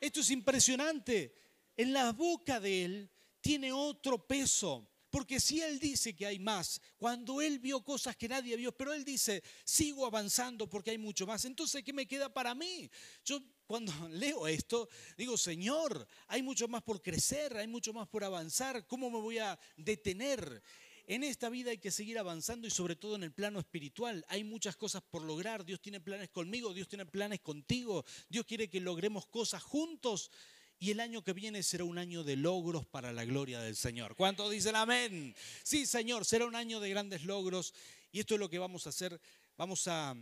Esto 0.00 0.20
es 0.20 0.30
impresionante. 0.30 1.34
En 1.76 1.92
la 1.92 2.12
boca 2.12 2.60
de 2.60 2.84
él 2.84 3.10
tiene 3.40 3.72
otro 3.72 4.26
peso. 4.26 4.88
Porque 5.14 5.38
si 5.38 5.60
él 5.60 5.78
dice 5.78 6.16
que 6.16 6.26
hay 6.26 6.40
más, 6.40 6.80
cuando 6.96 7.40
él 7.40 7.60
vio 7.60 7.84
cosas 7.84 8.16
que 8.16 8.28
nadie 8.28 8.56
vio, 8.56 8.72
pero 8.72 8.92
él 8.92 9.04
dice, 9.04 9.44
sigo 9.64 10.06
avanzando 10.06 10.68
porque 10.68 10.90
hay 10.90 10.98
mucho 10.98 11.24
más, 11.24 11.44
entonces, 11.44 11.84
¿qué 11.84 11.92
me 11.92 12.08
queda 12.08 12.34
para 12.34 12.52
mí? 12.52 12.90
Yo 13.24 13.40
cuando 13.64 13.92
leo 14.10 14.48
esto, 14.48 14.88
digo, 15.16 15.38
Señor, 15.38 16.08
hay 16.26 16.42
mucho 16.42 16.66
más 16.66 16.82
por 16.82 17.00
crecer, 17.00 17.56
hay 17.56 17.68
mucho 17.68 17.92
más 17.92 18.08
por 18.08 18.24
avanzar, 18.24 18.88
¿cómo 18.88 19.08
me 19.08 19.20
voy 19.20 19.38
a 19.38 19.56
detener? 19.76 20.60
En 21.06 21.22
esta 21.22 21.48
vida 21.48 21.70
hay 21.70 21.78
que 21.78 21.92
seguir 21.92 22.18
avanzando 22.18 22.66
y 22.66 22.70
sobre 22.70 22.96
todo 22.96 23.14
en 23.14 23.22
el 23.22 23.32
plano 23.32 23.60
espiritual. 23.60 24.24
Hay 24.28 24.42
muchas 24.42 24.74
cosas 24.74 25.02
por 25.02 25.22
lograr. 25.22 25.62
Dios 25.62 25.78
tiene 25.82 26.00
planes 26.00 26.30
conmigo, 26.30 26.72
Dios 26.72 26.88
tiene 26.88 27.04
planes 27.04 27.40
contigo. 27.40 28.06
Dios 28.30 28.46
quiere 28.46 28.70
que 28.70 28.80
logremos 28.80 29.26
cosas 29.26 29.62
juntos 29.62 30.30
y 30.78 30.90
el 30.90 31.00
año 31.00 31.22
que 31.22 31.32
viene 31.32 31.62
será 31.62 31.84
un 31.84 31.98
año 31.98 32.24
de 32.24 32.36
logros 32.36 32.86
para 32.86 33.12
la 33.12 33.24
gloria 33.24 33.60
del 33.60 33.76
Señor. 33.76 34.16
¿Cuántos 34.16 34.50
dicen 34.50 34.76
amén? 34.76 35.34
Sí, 35.62 35.86
Señor, 35.86 36.24
será 36.24 36.46
un 36.46 36.56
año 36.56 36.80
de 36.80 36.90
grandes 36.90 37.24
logros 37.24 37.72
y 38.12 38.20
esto 38.20 38.34
es 38.34 38.40
lo 38.40 38.50
que 38.50 38.58
vamos 38.58 38.86
a 38.86 38.90
hacer. 38.90 39.20
Vamos 39.56 39.86
a, 39.88 40.14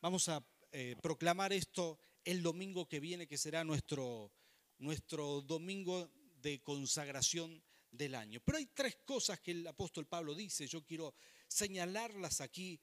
vamos 0.00 0.28
a 0.28 0.44
eh, 0.72 0.96
proclamar 1.02 1.52
esto 1.52 1.98
el 2.24 2.42
domingo 2.42 2.88
que 2.88 3.00
viene, 3.00 3.26
que 3.26 3.38
será 3.38 3.64
nuestro, 3.64 4.32
nuestro 4.78 5.42
domingo 5.42 6.10
de 6.40 6.60
consagración 6.62 7.62
del 7.90 8.14
año. 8.14 8.40
Pero 8.44 8.58
hay 8.58 8.66
tres 8.66 8.98
cosas 9.04 9.40
que 9.40 9.52
el 9.52 9.66
apóstol 9.66 10.06
Pablo 10.06 10.34
dice, 10.34 10.66
yo 10.66 10.84
quiero 10.84 11.14
señalarlas 11.48 12.40
aquí, 12.40 12.80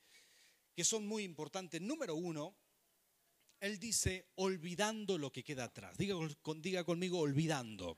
que 0.74 0.84
son 0.84 1.06
muy 1.06 1.24
importantes. 1.24 1.82
Número 1.82 2.16
uno, 2.16 2.56
él 3.64 3.80
dice, 3.80 4.26
olvidando 4.36 5.18
lo 5.18 5.32
que 5.32 5.42
queda 5.42 5.64
atrás. 5.64 5.98
Diga, 5.98 6.84
conmigo, 6.84 7.20
olvidando. 7.20 7.98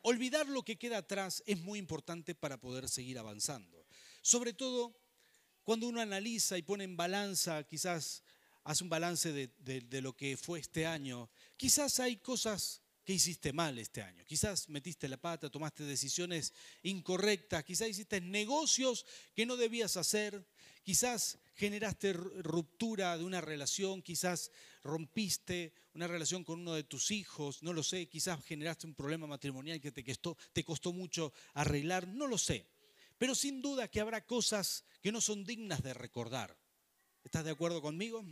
Olvidar 0.00 0.48
lo 0.48 0.62
que 0.64 0.78
queda 0.78 0.98
atrás 0.98 1.42
es 1.44 1.58
muy 1.58 1.78
importante 1.78 2.34
para 2.34 2.58
poder 2.58 2.88
seguir 2.88 3.18
avanzando. 3.18 3.86
Sobre 4.22 4.54
todo 4.54 4.96
cuando 5.62 5.88
uno 5.88 6.00
analiza 6.00 6.56
y 6.56 6.62
pone 6.62 6.84
en 6.84 6.96
balanza, 6.96 7.62
quizás 7.64 8.22
hace 8.64 8.82
un 8.82 8.88
balance 8.88 9.30
de, 9.32 9.48
de, 9.58 10.00
lo 10.00 10.16
que 10.16 10.38
fue 10.38 10.60
este 10.60 10.86
año, 10.86 11.28
quizás 11.58 12.00
hay 12.00 12.16
cosas 12.16 12.80
que 13.04 13.12
hiciste 13.12 13.52
mal 13.52 13.78
este 13.78 14.00
año. 14.00 14.24
Quizás 14.24 14.70
metiste 14.70 15.06
la 15.06 15.18
pata, 15.18 15.50
tomaste 15.50 15.84
decisiones 15.84 16.54
incorrectas, 16.82 17.62
quizás 17.62 17.88
hiciste 17.88 18.22
negocios 18.22 19.04
que 19.34 19.44
no 19.44 19.56
debías 19.56 19.98
hacer, 19.98 20.46
quizás 20.82 21.38
generaste 21.54 22.12
ruptura 22.12 23.16
de 23.16 23.24
una 23.24 23.40
relación, 23.40 24.02
quizás 24.02 24.50
rompiste 24.82 25.72
una 25.94 26.06
relación 26.06 26.44
con 26.44 26.60
uno 26.60 26.74
de 26.74 26.84
tus 26.84 27.10
hijos, 27.10 27.62
no 27.62 27.72
lo 27.72 27.82
sé, 27.82 28.08
quizás 28.08 28.42
generaste 28.44 28.86
un 28.86 28.94
problema 28.94 29.26
matrimonial 29.26 29.80
que 29.80 29.92
te 29.92 30.04
costó, 30.04 30.36
te 30.52 30.64
costó 30.64 30.92
mucho 30.92 31.32
arreglar, 31.54 32.08
no 32.08 32.26
lo 32.26 32.38
sé. 32.38 32.66
Pero 33.18 33.34
sin 33.34 33.62
duda 33.62 33.88
que 33.88 34.00
habrá 34.00 34.26
cosas 34.26 34.84
que 35.00 35.12
no 35.12 35.20
son 35.20 35.44
dignas 35.44 35.82
de 35.82 35.94
recordar. 35.94 36.58
¿Estás 37.22 37.44
de 37.44 37.52
acuerdo 37.52 37.80
conmigo? 37.80 38.24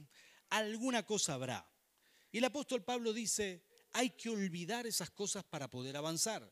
Alguna 0.49 1.05
cosa 1.05 1.35
habrá. 1.35 1.71
Y 2.33 2.39
el 2.39 2.45
apóstol 2.45 2.83
Pablo 2.83 3.13
dice, 3.13 3.63
hay 3.93 4.11
que 4.11 4.31
olvidar 4.31 4.87
esas 4.87 5.11
cosas 5.11 5.45
para 5.45 5.69
poder 5.69 5.97
avanzar 5.97 6.51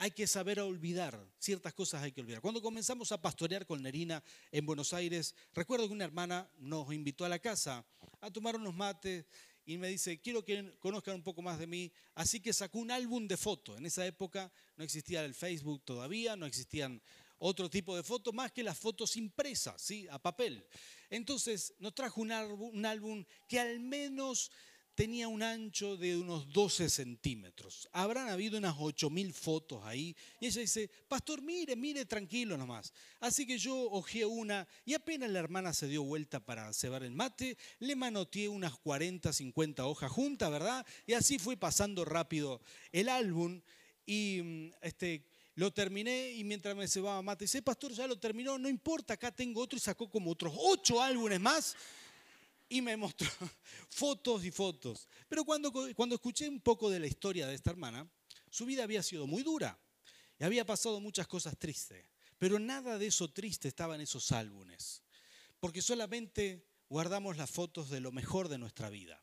hay 0.00 0.12
que 0.12 0.26
saber 0.26 0.58
olvidar, 0.60 1.22
ciertas 1.38 1.74
cosas 1.74 2.02
hay 2.02 2.10
que 2.10 2.22
olvidar. 2.22 2.40
Cuando 2.40 2.62
comenzamos 2.62 3.12
a 3.12 3.20
pastorear 3.20 3.66
con 3.66 3.82
Nerina 3.82 4.24
en 4.50 4.64
Buenos 4.64 4.94
Aires, 4.94 5.34
recuerdo 5.52 5.86
que 5.86 5.92
una 5.92 6.06
hermana 6.06 6.50
nos 6.56 6.90
invitó 6.94 7.26
a 7.26 7.28
la 7.28 7.38
casa 7.38 7.84
a 8.22 8.30
tomar 8.30 8.56
unos 8.56 8.74
mates 8.74 9.26
y 9.66 9.76
me 9.76 9.88
dice, 9.88 10.18
quiero 10.18 10.42
que 10.42 10.74
conozcan 10.78 11.16
un 11.16 11.22
poco 11.22 11.42
más 11.42 11.58
de 11.58 11.66
mí, 11.66 11.92
así 12.14 12.40
que 12.40 12.54
sacó 12.54 12.78
un 12.78 12.90
álbum 12.90 13.28
de 13.28 13.36
fotos. 13.36 13.76
En 13.76 13.84
esa 13.84 14.06
época 14.06 14.50
no 14.78 14.84
existía 14.84 15.22
el 15.22 15.34
Facebook 15.34 15.82
todavía, 15.84 16.34
no 16.34 16.46
existían 16.46 17.02
otro 17.36 17.68
tipo 17.68 17.94
de 17.94 18.02
fotos 18.02 18.32
más 18.32 18.52
que 18.52 18.62
las 18.62 18.78
fotos 18.78 19.18
impresas, 19.18 19.82
¿sí? 19.82 20.08
a 20.10 20.18
papel. 20.18 20.64
Entonces 21.10 21.74
nos 21.78 21.94
trajo 21.94 22.22
un 22.22 22.32
álbum, 22.32 22.70
un 22.72 22.86
álbum 22.86 23.22
que 23.46 23.60
al 23.60 23.80
menos 23.80 24.50
tenía 25.00 25.28
un 25.28 25.42
ancho 25.42 25.96
de 25.96 26.14
unos 26.14 26.52
12 26.52 26.90
centímetros. 26.90 27.88
Habrán 27.90 28.28
habido 28.28 28.58
unas 28.58 28.76
8.000 28.76 29.32
fotos 29.32 29.82
ahí. 29.86 30.14
Y 30.38 30.48
ella 30.48 30.60
dice, 30.60 30.90
pastor, 31.08 31.40
mire, 31.40 31.74
mire, 31.74 32.04
tranquilo 32.04 32.58
nomás. 32.58 32.92
Así 33.18 33.46
que 33.46 33.56
yo 33.56 33.74
ojeé 33.92 34.26
una 34.26 34.68
y 34.84 34.92
apenas 34.92 35.30
la 35.30 35.38
hermana 35.38 35.72
se 35.72 35.88
dio 35.88 36.02
vuelta 36.02 36.44
para 36.44 36.70
cebar 36.74 37.02
el 37.02 37.12
mate, 37.12 37.56
le 37.78 37.96
manoteé 37.96 38.50
unas 38.50 38.76
40, 38.76 39.32
50 39.32 39.86
hojas 39.86 40.12
juntas, 40.12 40.50
¿verdad? 40.50 40.84
Y 41.06 41.14
así 41.14 41.38
fue 41.38 41.56
pasando 41.56 42.04
rápido 42.04 42.60
el 42.92 43.08
álbum 43.08 43.62
y 44.04 44.42
mm, 44.42 44.72
este, 44.82 45.24
lo 45.54 45.72
terminé 45.72 46.32
y 46.32 46.44
mientras 46.44 46.76
me 46.76 46.86
cebaba 46.86 47.22
mate, 47.22 47.44
dice, 47.44 47.62
pastor, 47.62 47.92
ya 47.92 48.06
lo 48.06 48.18
terminó, 48.18 48.58
no 48.58 48.68
importa, 48.68 49.14
acá 49.14 49.32
tengo 49.32 49.62
otro 49.62 49.78
y 49.78 49.80
sacó 49.80 50.10
como 50.10 50.30
otros 50.30 50.52
ocho 50.54 51.00
álbumes 51.00 51.40
más 51.40 51.74
y 52.70 52.80
me 52.80 52.96
mostró 52.96 53.28
fotos 53.90 54.44
y 54.44 54.50
fotos. 54.50 55.08
Pero 55.28 55.44
cuando, 55.44 55.70
cuando 55.94 56.14
escuché 56.14 56.48
un 56.48 56.60
poco 56.60 56.88
de 56.88 57.00
la 57.00 57.06
historia 57.06 57.46
de 57.46 57.54
esta 57.54 57.70
hermana, 57.70 58.08
su 58.48 58.64
vida 58.64 58.84
había 58.84 59.02
sido 59.02 59.26
muy 59.26 59.42
dura 59.42 59.78
y 60.38 60.44
había 60.44 60.64
pasado 60.64 61.00
muchas 61.00 61.26
cosas 61.26 61.58
tristes. 61.58 62.06
Pero 62.38 62.58
nada 62.58 62.96
de 62.96 63.08
eso 63.08 63.30
triste 63.30 63.68
estaba 63.68 63.96
en 63.96 64.00
esos 64.00 64.32
álbumes, 64.32 65.02
porque 65.58 65.82
solamente 65.82 66.64
guardamos 66.88 67.36
las 67.36 67.50
fotos 67.50 67.90
de 67.90 68.00
lo 68.00 68.12
mejor 68.12 68.48
de 68.48 68.56
nuestra 68.56 68.88
vida. 68.88 69.22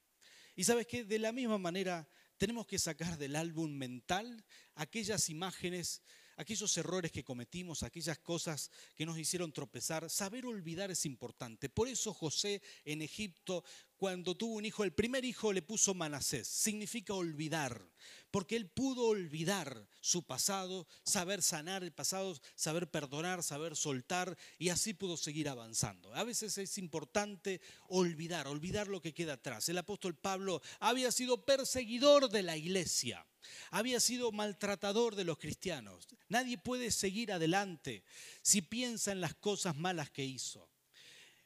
Y 0.56 0.66
sabes 0.66 0.86
que 0.86 1.04
de 1.04 1.18
la 1.18 1.32
misma 1.32 1.58
manera 1.58 2.08
tenemos 2.38 2.68
que 2.68 2.78
sacar 2.78 3.18
del 3.18 3.36
álbum 3.36 3.72
mental 3.72 4.46
aquellas 4.76 5.30
imágenes 5.30 6.04
aquellos 6.38 6.78
errores 6.78 7.12
que 7.12 7.24
cometimos, 7.24 7.84
aquellas 7.84 8.20
cosas 8.20 8.72
que 8.96 9.06
nos 9.06 9.18
hicieron 9.18 9.52
tropezar. 9.52 10.10
Saber 10.10 10.46
olvidar 10.46 10.90
es 10.92 11.06
importante. 11.06 11.70
Por 11.70 11.88
eso 11.88 12.14
José 12.14 12.62
en 12.86 13.02
Egipto, 13.02 13.64
cuando 13.98 14.36
tuvo 14.38 14.56
un 14.56 14.66
hijo, 14.66 14.84
el 14.84 14.94
primer 14.94 15.26
hijo 15.26 15.52
le 15.52 15.62
puso 15.62 15.94
Manasés. 15.94 16.48
Significa 16.48 17.14
olvidar, 17.14 17.82
porque 18.30 18.56
él 18.56 18.70
pudo 18.70 19.08
olvidar 19.08 19.88
su 20.00 20.24
pasado, 20.24 20.88
saber 21.04 21.42
sanar 21.42 21.84
el 21.84 21.92
pasado, 21.92 22.40
saber 22.56 22.90
perdonar, 22.90 23.42
saber 23.42 23.76
soltar 23.76 24.38
y 24.60 24.70
así 24.70 24.94
pudo 24.94 25.18
seguir 25.18 25.50
avanzando. 25.50 26.14
A 26.14 26.24
veces 26.24 26.58
es 26.60 26.78
importante 26.78 27.60
olvidar, 27.88 28.48
olvidar 28.48 28.88
lo 28.88 29.02
que 29.02 29.14
queda 29.14 29.34
atrás. 29.34 29.68
El 29.68 29.80
apóstol 29.80 30.16
Pablo 30.16 30.62
había 30.80 31.12
sido 31.12 31.44
perseguidor 31.46 32.30
de 32.30 32.44
la 32.44 32.56
iglesia 32.56 33.26
había 33.72 34.02
sido 34.02 34.34
maltratador 34.34 35.16
de 35.16 35.24
los 35.24 35.38
cristianos. 35.38 36.08
Nadie 36.28 36.58
puede 36.58 36.92
seguir 36.92 37.32
adelante 37.32 38.04
si 38.42 38.62
piensa 38.62 39.14
en 39.14 39.22
las 39.22 39.36
cosas 39.36 39.78
malas 39.78 40.10
que 40.10 40.26
hizo. 40.26 40.70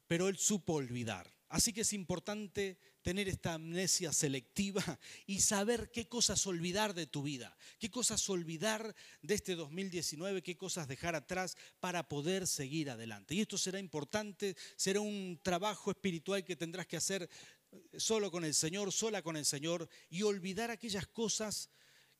Pero 0.08 0.28
él 0.28 0.38
supo 0.38 0.74
olvidar. 0.74 1.32
Así 1.52 1.74
que 1.74 1.82
es 1.82 1.92
importante 1.92 2.78
tener 3.02 3.28
esta 3.28 3.56
amnesia 3.56 4.14
selectiva 4.14 4.82
y 5.28 5.42
saber 5.42 5.92
qué 5.92 6.08
cosas 6.08 6.48
olvidar 6.48 6.94
de 6.94 7.08
tu 7.08 7.24
vida, 7.24 7.58
qué 7.78 7.92
cosas 7.92 8.28
olvidar 8.30 8.96
de 9.22 9.36
este 9.36 9.56
2019, 9.56 10.42
qué 10.44 10.56
cosas 10.56 10.88
dejar 10.88 11.14
atrás 11.14 11.58
para 11.82 12.08
poder 12.08 12.48
seguir 12.48 12.90
adelante. 12.90 13.36
Y 13.36 13.42
esto 13.42 13.58
será 13.58 13.80
importante, 13.80 14.56
será 14.78 15.02
un 15.02 15.42
trabajo 15.44 15.92
espiritual 15.92 16.46
que 16.46 16.56
tendrás 16.56 16.88
que 16.88 16.96
hacer 16.96 17.30
solo 17.98 18.32
con 18.32 18.46
el 18.46 18.54
Señor, 18.54 18.94
sola 18.94 19.22
con 19.22 19.36
el 19.36 19.46
Señor 19.46 19.90
y 20.10 20.22
olvidar 20.22 20.72
aquellas 20.72 21.06
cosas 21.08 21.70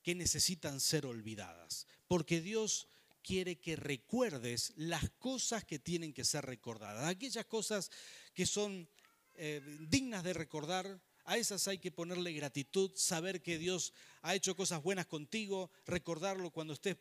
que 0.04 0.14
necesitan 0.14 0.82
ser 0.82 1.06
olvidadas, 1.06 1.88
porque 2.08 2.42
Dios 2.42 2.90
quiere 3.24 3.60
que 3.60 3.78
recuerdes 3.78 4.74
las 4.76 5.10
cosas 5.12 5.64
que 5.64 5.80
tienen 5.80 6.12
que 6.12 6.26
ser 6.26 6.46
recordadas, 6.46 7.08
aquellas 7.08 7.46
cosas 7.46 7.92
que 8.34 8.46
son 8.46 8.90
eh, 9.44 9.60
dignas 9.90 10.24
de 10.24 10.34
recordar, 10.34 11.02
a 11.26 11.36
esas 11.36 11.68
hay 11.68 11.80
que 11.80 11.90
ponerle 11.90 12.32
gratitud, 12.32 12.92
saber 12.94 13.42
que 13.42 13.58
Dios 13.58 13.92
ha 14.22 14.36
hecho 14.36 14.56
cosas 14.56 14.84
buenas 14.84 15.08
contigo, 15.08 15.72
recordarlo 15.88 16.52
cuando 16.52 16.74
estés 16.74 16.98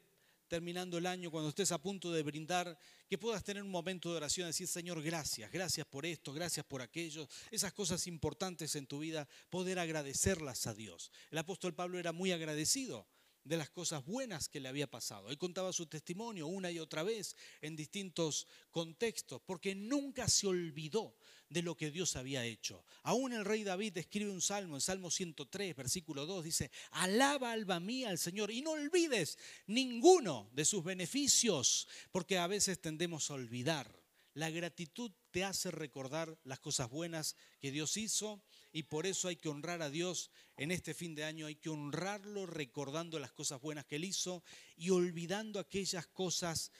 terminando 0.49 0.97
el 0.97 1.05
año, 1.05 1.31
cuando 1.31 1.51
estés 1.51 1.71
a 1.71 1.83
punto 1.83 2.11
de 2.11 2.23
brindar, 2.23 2.79
que 3.11 3.19
puedas 3.19 3.45
tener 3.45 3.63
un 3.63 3.71
momento 3.71 4.11
de 4.11 4.17
oración, 4.17 4.47
decir, 4.47 4.69
Señor, 4.69 5.03
gracias, 5.03 5.53
gracias 5.53 5.87
por 5.87 6.07
esto, 6.07 6.33
gracias 6.33 6.65
por 6.65 6.81
aquello, 6.81 7.29
esas 7.51 7.75
cosas 7.75 8.07
importantes 8.07 8.75
en 8.75 8.87
tu 8.87 9.01
vida, 9.01 9.29
poder 9.51 9.79
agradecerlas 9.79 10.67
a 10.67 10.73
Dios. 10.73 11.13
El 11.31 11.37
apóstol 11.37 11.75
Pablo 11.75 11.99
era 11.99 12.13
muy 12.13 12.33
agradecido 12.33 13.07
de 13.51 13.57
las 13.57 13.69
cosas 13.69 14.07
buenas 14.07 14.49
que 14.49 14.61
le 14.61 14.69
había 14.69 14.89
pasado. 14.89 15.29
Él 15.29 15.37
contaba 15.37 15.73
su 15.73 15.87
testimonio 15.87 16.47
una 16.47 16.71
y 16.71 16.79
otra 16.79 17.03
vez 17.03 17.35
en 17.61 17.75
distintos 17.75 18.47
contextos, 18.71 19.43
porque 19.45 19.75
nunca 19.75 20.29
se 20.29 20.47
olvidó 20.47 21.17
de 21.49 21.63
lo 21.63 21.77
que 21.77 21.91
Dios 21.91 22.15
había 22.15 22.45
hecho. 22.45 22.85
Aún 23.03 23.33
el 23.33 23.45
rey 23.45 23.65
David 23.65 23.99
escribe 23.99 24.31
un 24.31 24.41
salmo, 24.41 24.77
en 24.77 24.81
Salmo 24.81 25.11
103, 25.11 25.75
versículo 25.75 26.27
2, 26.27 26.45
dice, 26.45 26.71
alaba 26.93 27.51
alba 27.51 27.81
mía 27.81 28.11
al 28.11 28.19
Señor 28.19 28.53
y 28.53 28.63
no 28.63 28.71
olvides 28.71 29.37
ninguno 29.67 30.49
de 30.53 30.65
sus 30.65 30.85
beneficios, 30.85 31.89
porque 32.13 32.39
a 32.39 32.47
veces 32.47 32.81
tendemos 32.81 33.33
a 33.33 33.35
olvidar. 33.35 34.01
La 34.35 34.51
gratitud 34.51 35.11
te 35.33 35.43
hace 35.43 35.73
recordar 35.73 36.39
las 36.45 36.61
cosas 36.61 36.89
buenas 36.89 37.35
que 37.59 37.73
Dios 37.73 37.97
hizo 37.97 38.45
y 38.73 38.85
por 38.85 39.07
eso 39.07 39.29
hay 39.29 39.37
que 39.37 39.49
honrar 39.49 39.83
a 39.83 39.91
Dios 39.91 40.31
en 40.57 40.71
este 40.71 40.95
fin 40.95 41.15
de 41.15 41.25
año, 41.25 41.47
hay 41.47 41.57
que 41.57 41.71
honrarlo 41.71 42.47
recordando 42.47 43.19
las 43.19 43.33
cosas 43.33 43.61
buenas 43.61 43.87
que 43.87 43.97
Él 43.97 44.05
hizo 44.05 44.43
y 44.77 44.91
olvidando 44.91 45.59
aquellas 45.59 46.07
cosas 46.07 46.71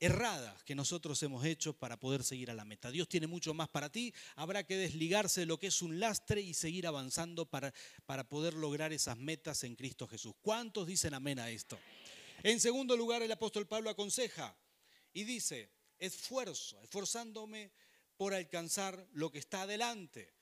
erradas 0.00 0.62
que 0.64 0.74
nosotros 0.74 1.22
hemos 1.22 1.44
hecho 1.44 1.72
para 1.72 1.98
poder 1.98 2.24
seguir 2.24 2.50
a 2.50 2.54
la 2.54 2.64
meta. 2.64 2.90
Dios 2.90 3.08
tiene 3.08 3.26
mucho 3.26 3.54
más 3.54 3.68
para 3.68 3.90
ti, 3.90 4.12
habrá 4.36 4.64
que 4.64 4.76
desligarse 4.76 5.40
de 5.40 5.46
lo 5.46 5.58
que 5.58 5.68
es 5.68 5.82
un 5.82 6.00
lastre 6.00 6.40
y 6.40 6.54
seguir 6.54 6.86
avanzando 6.86 7.46
para, 7.46 7.72
para 8.06 8.28
poder 8.28 8.54
lograr 8.54 8.92
esas 8.92 9.16
metas 9.16 9.64
en 9.64 9.76
Cristo 9.76 10.06
Jesús. 10.06 10.34
¿Cuántos 10.42 10.86
dicen 10.86 11.14
amén 11.14 11.38
a 11.38 11.50
esto? 11.50 11.78
En 12.42 12.60
segundo 12.60 12.96
lugar, 12.96 13.22
el 13.22 13.32
apóstol 13.32 13.66
Pablo 13.66 13.88
aconseja 13.88 14.54
y 15.12 15.24
dice, 15.24 15.70
esfuerzo, 15.98 16.80
esforzándome 16.82 17.72
por 18.16 18.34
alcanzar 18.34 19.08
lo 19.12 19.30
que 19.30 19.38
está 19.38 19.62
adelante. 19.62 20.34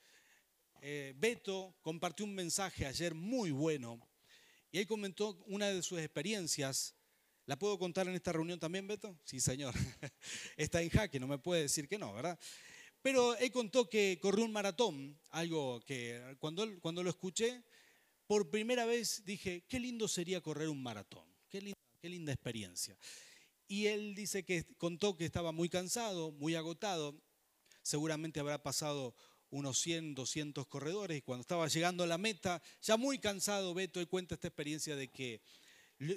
Eh, 0.85 1.13
Beto 1.15 1.77
compartió 1.81 2.25
un 2.25 2.35
mensaje 2.35 2.85
ayer 2.85 3.15
muy 3.15 3.51
bueno 3.51 4.05
y 4.69 4.79
él 4.79 4.85
comentó 4.85 5.41
una 5.45 5.69
de 5.69 5.81
sus 5.81 5.97
experiencias. 5.97 6.93
¿La 7.45 7.57
puedo 7.57 7.79
contar 7.79 8.05
en 8.09 8.15
esta 8.15 8.33
reunión 8.33 8.59
también, 8.59 8.85
Beto? 8.85 9.17
Sí, 9.23 9.39
señor. 9.39 9.73
Está 10.57 10.81
en 10.81 10.89
jaque, 10.89 11.21
no 11.21 11.27
me 11.27 11.37
puede 11.37 11.61
decir 11.61 11.87
que 11.87 11.97
no, 11.97 12.13
¿verdad? 12.13 12.37
Pero 13.01 13.33
él 13.37 13.49
contó 13.49 13.89
que 13.89 14.19
corrió 14.21 14.43
un 14.43 14.51
maratón, 14.51 15.17
algo 15.29 15.79
que 15.85 16.35
cuando, 16.39 16.67
cuando 16.81 17.01
lo 17.01 17.09
escuché, 17.09 17.63
por 18.27 18.49
primera 18.49 18.85
vez 18.85 19.23
dije, 19.23 19.63
qué 19.69 19.79
lindo 19.79 20.09
sería 20.09 20.41
correr 20.41 20.67
un 20.67 20.83
maratón, 20.83 21.25
qué 21.47 21.61
linda, 21.61 21.79
qué 22.01 22.09
linda 22.09 22.33
experiencia. 22.33 22.97
Y 23.69 23.85
él 23.85 24.15
dice 24.15 24.43
que 24.43 24.65
contó 24.77 25.15
que 25.15 25.23
estaba 25.23 25.53
muy 25.53 25.69
cansado, 25.69 26.33
muy 26.33 26.55
agotado, 26.55 27.15
seguramente 27.83 28.41
habrá 28.41 28.61
pasado 28.61 29.15
unos 29.53 29.79
100, 29.81 30.15
200 30.15 30.65
corredores 30.67 31.15
y 31.15 31.21
cuando 31.21 31.41
estaba 31.41 31.67
llegando 31.67 32.03
a 32.03 32.07
la 32.07 32.17
meta, 32.17 32.61
ya 32.81 32.97
muy 32.97 33.19
cansado, 33.19 33.75
Beto, 33.75 34.01
y 34.01 34.07
cuenta 34.07 34.33
esta 34.33 34.47
experiencia 34.47 34.95
de 34.95 35.09
que 35.09 35.41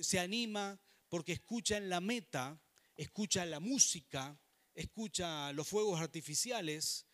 se 0.00 0.18
anima 0.18 0.80
porque 1.10 1.32
escucha 1.32 1.76
en 1.76 1.90
la 1.90 2.00
meta, 2.00 2.58
escucha 2.96 3.44
la 3.44 3.60
música, 3.60 4.40
escucha 4.74 5.52
los 5.52 5.68
fuegos 5.68 6.00
artificiales 6.00 7.04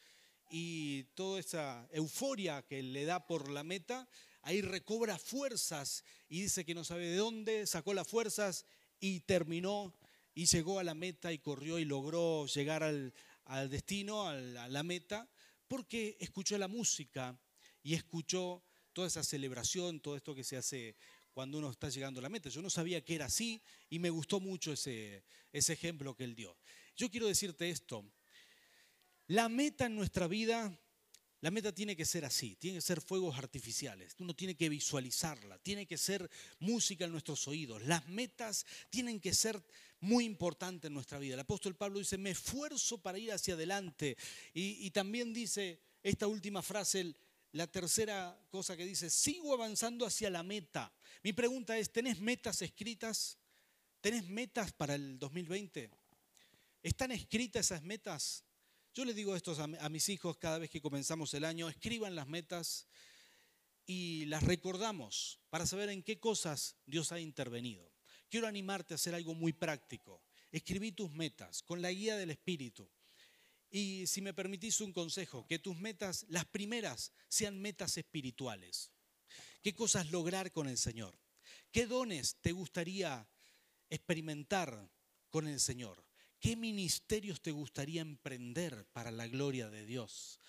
y 0.49 1.05
toda 1.15 1.41
esa 1.41 1.89
euforia 1.91 2.63
que 2.63 2.85
le 2.85 3.05
da 3.05 3.27
por 3.27 3.51
la 3.51 3.65
meta, 3.65 4.09
ahí 4.43 4.63
recobra 4.63 5.19
fuerzas 5.19 6.05
y 6.29 6.43
dice 6.43 6.65
que 6.65 6.75
no 6.75 6.85
sabe 6.85 7.07
de 7.07 7.17
dónde, 7.17 7.67
sacó 7.67 7.95
las 7.95 8.07
fuerzas 8.07 8.65
y 9.01 9.21
terminó 9.21 9.93
y 10.37 10.47
llegó 10.47 10.79
a 10.79 10.85
la 10.85 10.95
meta 10.95 11.33
y 11.33 11.39
corrió 11.39 11.81
y 11.81 11.85
logró 11.85 12.47
llegar 12.47 12.85
al, 12.85 13.13
destino, 13.69 14.29
a 14.29 14.35
la 14.35 14.83
meta 14.85 15.29
porque 15.73 16.19
escuchó 16.21 16.59
la 16.59 16.69
música 16.69 17.35
y 17.83 17.95
escuchó 17.95 18.63
toda 18.93 19.09
esa 19.09 19.25
celebración, 19.25 20.01
todo 20.01 20.17
esto 20.17 20.35
que 20.35 20.45
se 20.45 20.59
hace 20.59 20.97
cuando 21.33 21.57
uno 21.57 21.71
está 21.71 21.89
llegando 21.89 22.21
a 22.21 22.23
la 22.23 22.29
meta. 22.29 22.51
Yo 22.51 22.61
no 22.61 22.69
sabía 22.69 23.03
que 23.03 23.15
era 23.15 23.25
así 23.25 23.63
y 23.89 23.99
me 23.99 24.11
gustó 24.11 24.39
mucho 24.39 24.75
ese, 24.75 25.25
ese 25.51 25.73
ejemplo 25.73 26.15
que 26.15 26.25
él 26.25 26.35
dio. 26.35 26.59
Yo 26.95 27.11
quiero 27.11 27.27
decirte 27.27 27.71
esto, 27.71 28.05
la 29.29 29.49
meta 29.49 29.87
en 29.87 29.97
nuestra 29.97 30.27
vida, 30.27 30.79
la 31.41 31.51
meta 31.51 31.73
tiene 31.73 31.97
que 31.97 32.05
ser 32.05 32.27
así, 32.27 32.55
tiene 32.57 32.77
que 32.77 32.83
ser 32.83 33.01
fuegos 33.01 33.39
artificiales, 33.39 34.15
uno 34.19 34.37
tiene 34.37 34.55
que 34.55 34.69
visualizarla, 34.69 35.59
tiene 35.61 35.87
que 35.87 35.97
ser 35.97 36.31
música 36.59 37.07
en 37.07 37.13
nuestros 37.13 37.49
oídos, 37.49 37.81
las 37.85 38.07
metas 38.09 38.67
tienen 38.91 39.21
que 39.21 39.33
ser 39.33 39.65
muy 40.03 40.25
importante 40.25 40.89
en 40.89 40.95
nuestra 40.95 41.19
vida. 41.19 41.35
El 41.35 41.41
apóstol 41.41 41.77
Pablo 41.77 42.01
dice, 42.01 42.19
me 42.19 42.31
esfuerzo 42.31 42.99
para 42.99 43.19
ir 43.19 43.33
hacia 43.33 43.55
adelante. 43.55 44.17
Y, 44.53 44.91
también 44.91 45.33
dice 45.33 45.81
esta 46.03 46.27
última 46.27 46.61
frase, 46.61 47.15
la 47.53 47.69
tercera 47.69 48.37
cosa 48.51 48.77
que 48.77 48.85
dice, 48.85 49.11
sigo 49.11 49.55
avanzando 49.55 50.05
hacia 50.05 50.29
la 50.29 50.43
meta. 50.43 50.93
Mi 51.23 51.33
pregunta 51.33 51.79
es, 51.79 51.93
¿tenés 51.93 52.21
metas 52.21 52.63
escritas? 52.63 53.39
¿Tenés 54.01 54.27
metas 54.27 54.73
para 54.73 54.97
el 54.97 55.21
2020? 55.21 55.89
¿Están 56.83 57.13
escritas 57.13 57.67
esas 57.67 57.83
metas? 57.83 58.45
Yo 58.95 59.05
les 59.05 59.15
digo 59.15 59.37
esto 59.37 59.57
a 59.81 59.89
mis 59.89 60.09
hijos 60.09 60.37
cada 60.37 60.59
vez 60.59 60.69
que 60.69 60.83
comenzamos 60.83 61.33
el 61.35 61.45
año, 61.45 61.69
escriban 61.69 62.17
las 62.17 62.27
metas 62.27 62.89
y 63.87 64.25
las 64.27 64.43
recordamos 64.43 65.39
para 65.49 65.65
saber 65.65 65.91
en 65.91 66.03
qué 66.03 66.19
cosas 66.19 66.75
Dios 66.87 67.13
ha 67.13 67.21
intervenido 67.21 67.92
quiero 68.33 68.47
animarte 68.47 68.95
a 68.95 68.97
hacer 68.97 69.15
algo 69.15 69.35
muy 69.35 69.53
práctico. 69.53 70.23
Escribí 70.51 70.93
tus 70.93 71.11
metas 71.11 71.63
con 71.63 71.83
la 71.83 71.93
guía 71.93 72.17
del 72.17 72.31
Espíritu. 72.31 72.89
Y 73.71 74.07
si 74.07 74.23
me 74.23 74.33
permitís 74.33 74.81
un 74.81 74.91
consejo, 74.91 75.47
que 75.47 75.59
tus 75.59 75.77
metas, 75.77 76.25
las 76.31 76.47
primeras, 76.47 77.13
sean 77.29 77.61
metas 77.61 77.99
espirituales. 77.99 78.91
¿Qué 79.63 79.75
cosas 79.75 80.11
lograr 80.11 80.51
con 80.51 80.67
el 80.67 80.79
Señor? 80.79 81.15
¿Qué 81.71 81.87
dones 81.87 82.37
te 82.41 82.53
gustaría 82.53 83.29
experimentar 83.91 84.89
con 85.29 85.47
el 85.47 85.61
Señor? 85.61 86.03
¿Qué 86.41 86.57
ministerios 86.57 87.43
te 87.43 87.51
gustaría 87.51 88.01
emprender 88.01 88.87
para 88.95 89.11
la 89.11 89.29
gloria 89.29 89.69
de 89.69 89.85
Dios? 89.85 90.41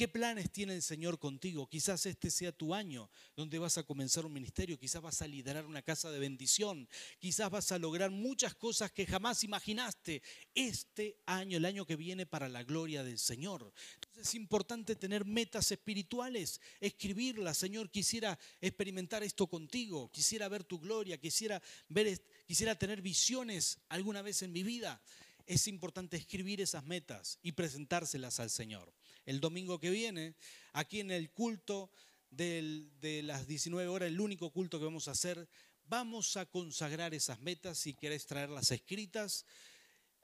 ¿Qué 0.00 0.08
planes 0.08 0.50
tiene 0.50 0.74
el 0.74 0.80
Señor 0.80 1.18
contigo? 1.18 1.68
Quizás 1.68 2.06
este 2.06 2.30
sea 2.30 2.52
tu 2.52 2.74
año 2.74 3.10
donde 3.36 3.58
vas 3.58 3.76
a 3.76 3.82
comenzar 3.82 4.24
un 4.24 4.32
ministerio, 4.32 4.78
quizás 4.78 5.02
vas 5.02 5.20
a 5.20 5.26
liderar 5.26 5.66
una 5.66 5.82
casa 5.82 6.10
de 6.10 6.18
bendición, 6.18 6.88
quizás 7.18 7.50
vas 7.50 7.70
a 7.70 7.78
lograr 7.78 8.10
muchas 8.10 8.54
cosas 8.54 8.90
que 8.90 9.04
jamás 9.04 9.44
imaginaste 9.44 10.22
este 10.54 11.18
año, 11.26 11.58
el 11.58 11.66
año 11.66 11.84
que 11.84 11.96
viene 11.96 12.24
para 12.24 12.48
la 12.48 12.62
gloria 12.62 13.04
del 13.04 13.18
Señor. 13.18 13.74
Entonces 13.96 14.28
es 14.28 14.34
importante 14.36 14.96
tener 14.96 15.26
metas 15.26 15.70
espirituales, 15.70 16.62
escribirlas. 16.80 17.58
Señor, 17.58 17.90
quisiera 17.90 18.38
experimentar 18.62 19.22
esto 19.22 19.48
contigo, 19.48 20.10
quisiera 20.10 20.48
ver 20.48 20.64
tu 20.64 20.80
gloria, 20.80 21.18
quisiera, 21.18 21.60
ver, 21.90 22.24
quisiera 22.46 22.74
tener 22.74 23.02
visiones 23.02 23.80
alguna 23.90 24.22
vez 24.22 24.40
en 24.40 24.52
mi 24.52 24.62
vida. 24.62 25.02
Es 25.44 25.68
importante 25.68 26.16
escribir 26.16 26.62
esas 26.62 26.84
metas 26.84 27.38
y 27.42 27.52
presentárselas 27.52 28.40
al 28.40 28.48
Señor 28.48 28.94
el 29.26 29.40
domingo 29.40 29.78
que 29.78 29.90
viene, 29.90 30.34
aquí 30.72 31.00
en 31.00 31.10
el 31.10 31.30
culto 31.30 31.90
de 32.30 33.22
las 33.24 33.46
19 33.46 33.88
horas, 33.88 34.08
el 34.08 34.20
único 34.20 34.50
culto 34.50 34.78
que 34.78 34.84
vamos 34.84 35.08
a 35.08 35.12
hacer, 35.12 35.48
vamos 35.84 36.36
a 36.36 36.46
consagrar 36.46 37.14
esas 37.14 37.40
metas, 37.40 37.78
si 37.78 37.94
querés 37.94 38.26
traerlas 38.26 38.70
escritas, 38.70 39.44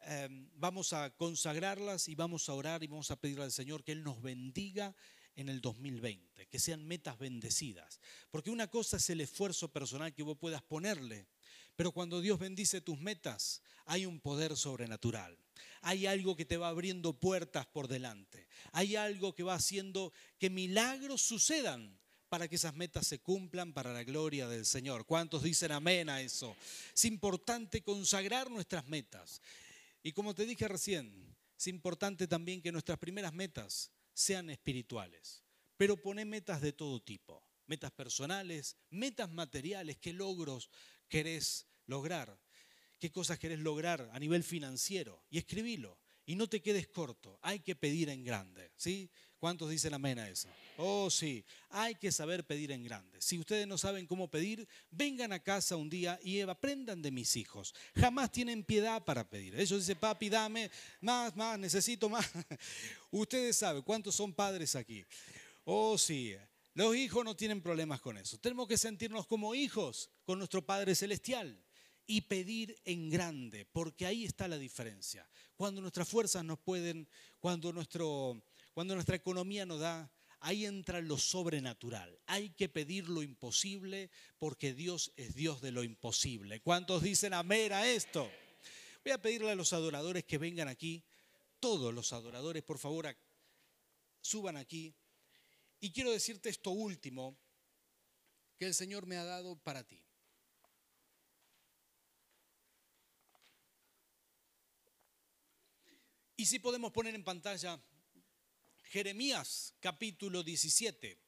em, 0.03 0.49
vamos 0.55 0.93
a 0.93 1.11
consagrarlas 1.17 2.07
y 2.07 2.15
vamos 2.15 2.49
a 2.49 2.55
orar 2.55 2.85
y 2.85 2.87
vamos 2.87 3.11
a 3.11 3.17
pedirle 3.17 3.45
al 3.45 3.53
Señor 3.53 3.83
que 3.83 3.93
Él 3.93 4.05
nos 4.05 4.23
bendiga 4.23 4.95
en 5.35 5.49
el 5.49 5.61
2020, 5.61 6.47
que 6.47 6.59
sean 6.59 6.87
metas 6.87 7.19
bendecidas. 7.19 8.01
Porque 8.31 8.51
una 8.51 8.69
cosa 8.69 8.97
es 8.97 9.11
el 9.11 9.21
esfuerzo 9.21 9.69
personal 9.73 10.15
que 10.15 10.23
vos 10.23 10.39
puedas 10.39 10.63
ponerle, 10.63 11.27
pero 11.75 11.93
cuando 11.93 12.21
Dios 12.21 12.39
bendice 12.39 12.81
tus 12.81 12.99
metas, 13.01 13.61
hay 13.85 14.07
un 14.07 14.21
poder 14.21 14.57
sobrenatural. 14.57 15.37
Hay 15.87 16.07
algo 16.07 16.35
que 16.35 16.45
te 16.45 16.57
va 16.57 16.67
abriendo 16.67 17.13
puertas 17.13 17.65
por 17.65 17.87
delante. 17.87 18.49
Hay 18.73 18.97
algo 18.97 19.37
que 19.37 19.45
va 19.45 19.55
haciendo 19.55 20.13
que 20.37 20.51
milagros 20.51 21.23
sucedan 21.23 21.97
para 22.29 22.49
que 22.49 22.57
esas 22.57 22.75
metas 22.75 23.07
se 23.07 23.21
cumplan 23.21 23.73
para 23.73 23.93
la 23.93 24.03
gloria 24.03 24.49
del 24.49 24.67
Señor. 24.67 25.07
¿Cuántos 25.07 25.45
dicen 25.45 25.71
amén 25.71 26.09
a 26.09 26.21
eso? 26.21 26.57
Es 26.93 27.05
importante 27.05 27.85
consagrar 27.85 28.51
nuestras 28.51 28.89
metas. 28.89 29.41
Y 30.03 30.11
como 30.11 30.35
te 30.35 30.45
dije 30.45 30.67
recién, 30.67 31.37
es 31.57 31.69
importante 31.69 32.27
también 32.27 32.61
que 32.61 32.73
nuestras 32.73 32.99
primeras 32.99 33.33
metas 33.33 33.93
sean 34.13 34.51
espirituales. 34.51 35.45
Pero 35.77 35.97
pone 35.97 36.25
metas 36.25 36.61
de 36.61 36.73
todo 36.73 37.01
tipo. 37.01 37.45
Metas 37.67 37.93
personales, 37.93 38.77
metas 38.91 39.31
materiales, 39.31 39.99
qué 39.99 40.13
logros 40.13 40.69
querés 41.07 41.65
lograr. 41.87 42.37
Qué 42.99 43.11
cosas 43.11 43.39
querés 43.39 43.59
lograr 43.59 44.11
a 44.13 44.19
nivel 44.19 44.43
financiero 44.43 45.23
y 45.31 45.39
escribilo. 45.39 45.99
Y 46.29 46.35
no 46.35 46.49
te 46.49 46.61
quedes 46.61 46.89
corto, 46.89 47.39
hay 47.41 47.61
que 47.61 47.77
pedir 47.77 48.09
en 48.09 48.25
grande, 48.25 48.73
¿sí? 48.77 49.09
¿Cuántos 49.39 49.71
dicen 49.71 49.95
amén 49.95 50.19
a 50.19 50.29
eso? 50.29 50.49
Oh, 50.77 51.09
sí, 51.09 51.45
hay 51.69 51.95
que 51.95 52.11
saber 52.11 52.45
pedir 52.45 52.73
en 52.73 52.83
grande. 52.83 53.21
Si 53.21 53.39
ustedes 53.39 53.67
no 53.67 53.79
saben 53.79 54.07
cómo 54.07 54.29
pedir, 54.29 54.67
vengan 54.91 55.33
a 55.33 55.39
casa 55.39 55.77
un 55.77 55.89
día 55.89 56.19
y 56.23 56.41
aprendan 56.41 57.01
de 57.01 57.13
mis 57.13 57.37
hijos. 57.37 57.75
Jamás 57.95 58.33
tienen 58.33 58.65
piedad 58.65 59.05
para 59.05 59.29
pedir. 59.29 59.55
Ellos 59.55 59.79
dicen, 59.79 59.99
papi, 59.99 60.29
dame 60.29 60.69
más, 61.01 61.37
más, 61.37 61.59
necesito 61.61 62.09
más. 62.09 62.29
Ustedes 63.13 63.57
saben 63.57 63.83
cuántos 63.83 64.17
son 64.17 64.33
padres 64.33 64.75
aquí. 64.75 65.05
Oh, 65.65 65.97
sí, 65.97 66.35
los 66.75 66.97
hijos 66.97 67.25
no 67.25 67.37
tienen 67.37 67.63
problemas 67.63 68.01
con 68.01 68.19
eso. 68.19 68.39
Tenemos 68.39 68.67
que 68.67 68.77
sentirnos 68.77 69.27
como 69.27 69.55
hijos 69.55 70.11
con 70.25 70.39
nuestro 70.39 70.65
Padre 70.65 70.95
Celestial 70.95 71.63
y 72.07 72.23
pedir 72.23 72.81
en 72.85 73.11
grande, 73.11 73.67
porque 73.67 74.07
ahí 74.07 74.25
está 74.25 74.47
la 74.49 74.59
diferencia. 74.59 75.29
Cuando 75.57 75.81
nuestras 75.81 76.09
fuerzas 76.09 76.45
nos 76.45 76.59
pueden, 76.59 77.09
cuando, 77.41 77.73
nuestro, 77.73 78.43
cuando 78.73 78.95
nuestra 78.95 79.17
economía 79.17 79.67
nos 79.67 79.81
da, 79.81 80.11
ahí 80.41 80.65
entra 80.67 81.01
lo 81.01 81.19
sobrenatural. 81.19 82.19
Hay 82.27 82.51
que 82.51 82.69
pedir 82.69 83.09
lo 83.09 83.23
imposible 83.23 84.11
porque 84.39 84.75
Dios 84.75 85.13
es 85.17 85.35
Dios 85.35 85.61
de 85.61 85.73
lo 85.73 85.83
imposible. 85.83 86.61
¿Cuántos 86.61 87.03
dicen 87.03 87.35
amén 87.35 87.73
a 87.73 87.87
esto? 87.87 88.31
Voy 89.05 89.13
a 89.13 89.21
pedirle 89.21 89.51
a 89.51 89.57
los 89.57 89.73
adoradores 89.73 90.25
que 90.25 90.39
vengan 90.39 90.69
aquí, 90.69 91.05
todos 91.59 91.93
los 91.93 92.13
adoradores, 92.13 92.63
por 92.63 92.79
favor, 92.79 93.17
suban 94.21 94.57
aquí. 94.57 94.95
Y 95.81 95.91
quiero 95.93 96.11
decirte 96.11 96.49
esto 96.49 96.71
último 96.71 97.37
que 98.57 98.67
el 98.67 98.75
Señor 98.75 99.07
me 99.07 99.17
ha 99.17 99.25
dado 99.25 99.57
para 99.57 99.83
ti. 99.85 100.03
Y 106.36 106.36
si 106.47 106.61
podemos 106.61 106.93
poner 106.93 107.13
en 107.17 107.25
pantalla 107.25 107.83
Jeremías 108.85 109.75
capítulo 109.81 110.45
17. 110.45 111.19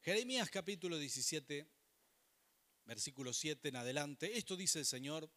Jeremías 0.00 0.50
capítulo 0.50 0.98
17, 0.98 1.68
versículo 2.84 3.32
7 3.32 3.68
en 3.68 3.76
adelante. 3.76 4.36
Esto 4.36 4.56
dice 4.56 4.80
el 4.80 4.86
Señor 4.86 5.30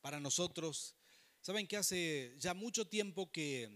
para 0.00 0.18
nosotros. 0.18 0.96
Saben 1.40 1.68
que 1.68 1.76
hace 1.76 2.34
ya 2.38 2.54
mucho 2.54 2.88
tiempo 2.88 3.30
que, 3.30 3.70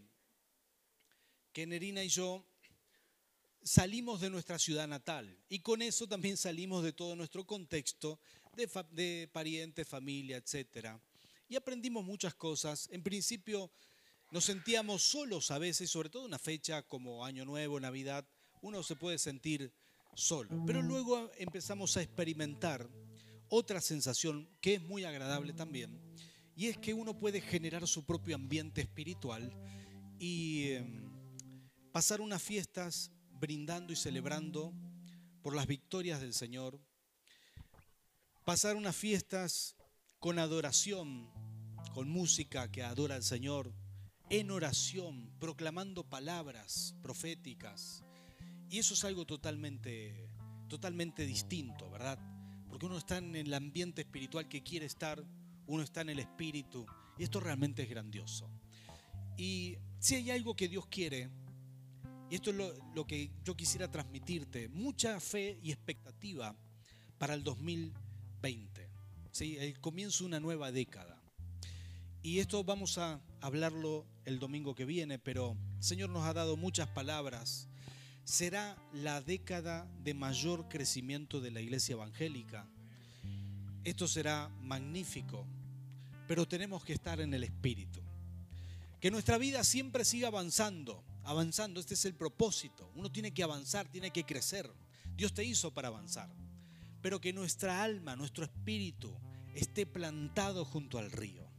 que 1.53 1.69
Nerina 1.69 2.03
y 2.03 2.09
yo 2.09 2.45
salimos 3.63 4.21
de 4.21 4.31
nuestra 4.31 4.59
ciudad 4.59 4.89
natal 4.89 5.39
y 5.49 5.61
con 5.61 5.83
eso 5.83 6.09
también 6.09 6.37
salimos 6.37 6.83
de 6.83 6.93
todo 6.93 7.15
nuestro 7.15 7.47
contexto 7.47 8.19
de, 8.57 8.69
de 8.91 9.29
parientes, 9.33 9.87
familia, 9.87 10.39
etc. 10.39 10.97
Y 11.49 11.55
aprendimos 11.55 12.05
muchas 12.05 12.35
cosas. 12.35 12.89
En 12.91 13.05
principio 13.05 13.71
nos 14.31 14.45
sentíamos 14.45 15.03
solos 15.03 15.51
a 15.51 15.59
veces, 15.59 15.91
sobre 15.91 16.09
todo 16.09 16.23
en 16.23 16.29
una 16.29 16.39
fecha 16.39 16.83
como 16.83 17.25
Año 17.25 17.45
Nuevo, 17.45 17.81
Navidad, 17.81 18.27
uno 18.63 18.83
se 18.83 18.97
puede 18.97 19.19
sentir 19.19 19.73
solo. 20.15 20.49
Pero 20.67 20.83
luego 20.83 21.31
empezamos 21.39 21.97
a 21.97 22.03
experimentar 22.03 22.89
otra 23.49 23.81
sensación 23.81 24.49
que 24.61 24.75
es 24.75 24.83
muy 24.83 25.05
agradable 25.05 25.53
también, 25.53 26.01
y 26.55 26.67
es 26.67 26.79
que 26.79 26.95
uno 26.95 27.19
puede 27.19 27.41
generar 27.41 27.87
su 27.89 28.05
propio 28.05 28.37
ambiente 28.37 28.81
espiritual 28.81 29.53
y 30.19 30.73
em, 30.73 31.11
pasar 31.91 32.21
unas 32.21 32.43
fiestas 32.43 33.11
brindando 33.31 33.93
y 33.93 33.97
celebrando 33.97 34.73
por 35.43 35.57
las 35.57 35.67
victorias 35.67 36.21
del 36.21 36.35
Señor, 36.35 36.79
pasar 38.45 38.77
unas 38.77 38.95
fiestas 38.95 39.75
con 40.19 40.39
adoración, 40.39 41.31
con 41.95 42.09
música 42.09 42.71
que 42.71 42.83
adora 42.83 43.17
al 43.17 43.25
Señor, 43.25 43.75
en 44.31 44.53
oración, 44.53 45.29
proclamando 45.41 46.05
palabras 46.05 46.95
proféticas. 47.03 48.05
Y 48.71 48.79
eso 48.79 48.95
es 48.95 49.05
algo 49.05 49.27
totalmente, 49.27 50.31
totalmente 50.69 51.27
distinto, 51.27 51.91
¿verdad? 51.91 52.17
Porque 52.69 52.87
uno 52.87 52.97
está 52.97 53.19
en 53.19 53.35
el 53.35 53.53
ambiente 53.53 54.03
espiritual 54.03 54.49
que 54.49 54.63
quiere 54.63 54.87
estar, 54.87 55.21
uno 55.67 55.83
está 55.83 56.03
en 56.03 56.11
el 56.11 56.21
espíritu, 56.21 56.87
y 57.19 57.25
esto 57.25 57.41
realmente 57.41 57.83
es 57.83 57.91
grandioso. 57.91 58.49
Y 59.37 59.77
si 59.99 60.15
hay 60.15 60.31
algo 60.31 60.55
que 60.55 60.69
Dios 60.69 60.87
quiere, 60.87 61.29
y 62.31 62.37
esto 62.37 62.51
es 62.51 62.57
lo, 62.95 63.07
que 63.09 63.33
yo 63.45 63.57
quisiera 63.57 63.91
transmitirte, 63.91 64.69
mucha 64.69 65.19
fe 65.19 65.59
y 65.61 65.73
expectativa 65.73 66.55
para 67.19 67.35
el 67.35 67.43
2020, 67.43 68.89
¿sí? 69.33 69.57
el 69.59 69.81
comienzo 69.81 70.23
de 70.23 70.29
una 70.29 70.41
nueva 70.41 70.71
década. 70.71 71.21
Y 72.23 72.39
esto 72.39 72.63
vamos 72.63 72.97
a 72.99 73.21
hablarlo 73.41 74.07
el 74.25 74.39
domingo 74.39 74.75
que 74.75 74.85
viene, 74.85 75.19
pero 75.19 75.57
el 75.79 75.85
Señor 75.85 76.11
nos 76.11 76.25
ha 76.25 76.35
dado 76.35 76.57
muchas 76.57 76.89
palabras. 76.89 77.69
Será 78.25 78.77
la 78.93 79.21
década 79.21 79.89
de 80.03 80.15
mayor 80.15 80.69
crecimiento 80.69 81.41
de 81.41 81.51
la 81.51 81.61
iglesia 81.61 81.95
evangélica. 81.95 82.69
Esto 83.85 84.07
será 84.07 84.49
magnífico, 84.61 85.47
pero 86.29 86.47
tenemos 86.47 86.85
que 86.85 86.93
estar 86.93 87.21
en 87.21 87.35
el 87.35 87.45
espíritu. 87.45 88.01
Que 89.01 89.11
nuestra 89.11 89.39
vida 89.39 89.65
siempre 89.65 90.05
siga 90.05 90.29
avanzando, 90.29 91.03
avanzando. 91.25 91.81
Este 91.81 91.95
es 91.95 92.05
el 92.05 92.15
propósito. 92.15 92.93
Uno 92.95 93.11
tiene 93.11 93.33
que 93.33 93.43
avanzar, 93.43 93.89
tiene 93.89 94.11
que 94.11 94.25
crecer. 94.25 94.71
Dios 95.17 95.33
te 95.33 95.45
hizo 95.45 95.73
para 95.73 95.89
avanzar. 95.89 96.29
Pero 97.01 97.21
que 97.21 97.33
nuestra 97.33 97.83
alma, 97.83 98.15
nuestro 98.15 98.45
espíritu 98.45 99.17
esté 99.55 99.87
plantado 99.87 100.67
junto 100.67 100.99
al 100.99 101.11
río 101.11 101.51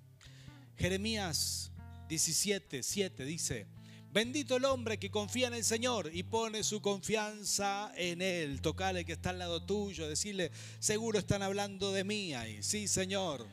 Jeremías 0.82 1.71
17, 2.12 2.84
7 2.84 3.24
dice, 3.24 3.68
bendito 4.12 4.58
el 4.58 4.66
hombre 4.66 5.00
que 5.00 5.10
confía 5.10 5.48
en 5.48 5.54
el 5.54 5.64
Señor 5.64 6.12
y 6.14 6.24
pone 6.24 6.62
su 6.62 6.82
confianza 6.82 7.90
en 7.96 8.22
Él. 8.22 8.60
Tocale 8.60 9.06
que 9.06 9.14
está 9.14 9.30
al 9.30 9.40
lado 9.40 9.64
tuyo, 9.64 10.10
decirle, 10.10 10.52
seguro 10.80 11.20
están 11.20 11.42
hablando 11.42 11.94
de 11.94 12.04
mí 12.04 12.34
ahí. 12.34 12.62
Sí, 12.64 12.90
Señor. 12.90 13.48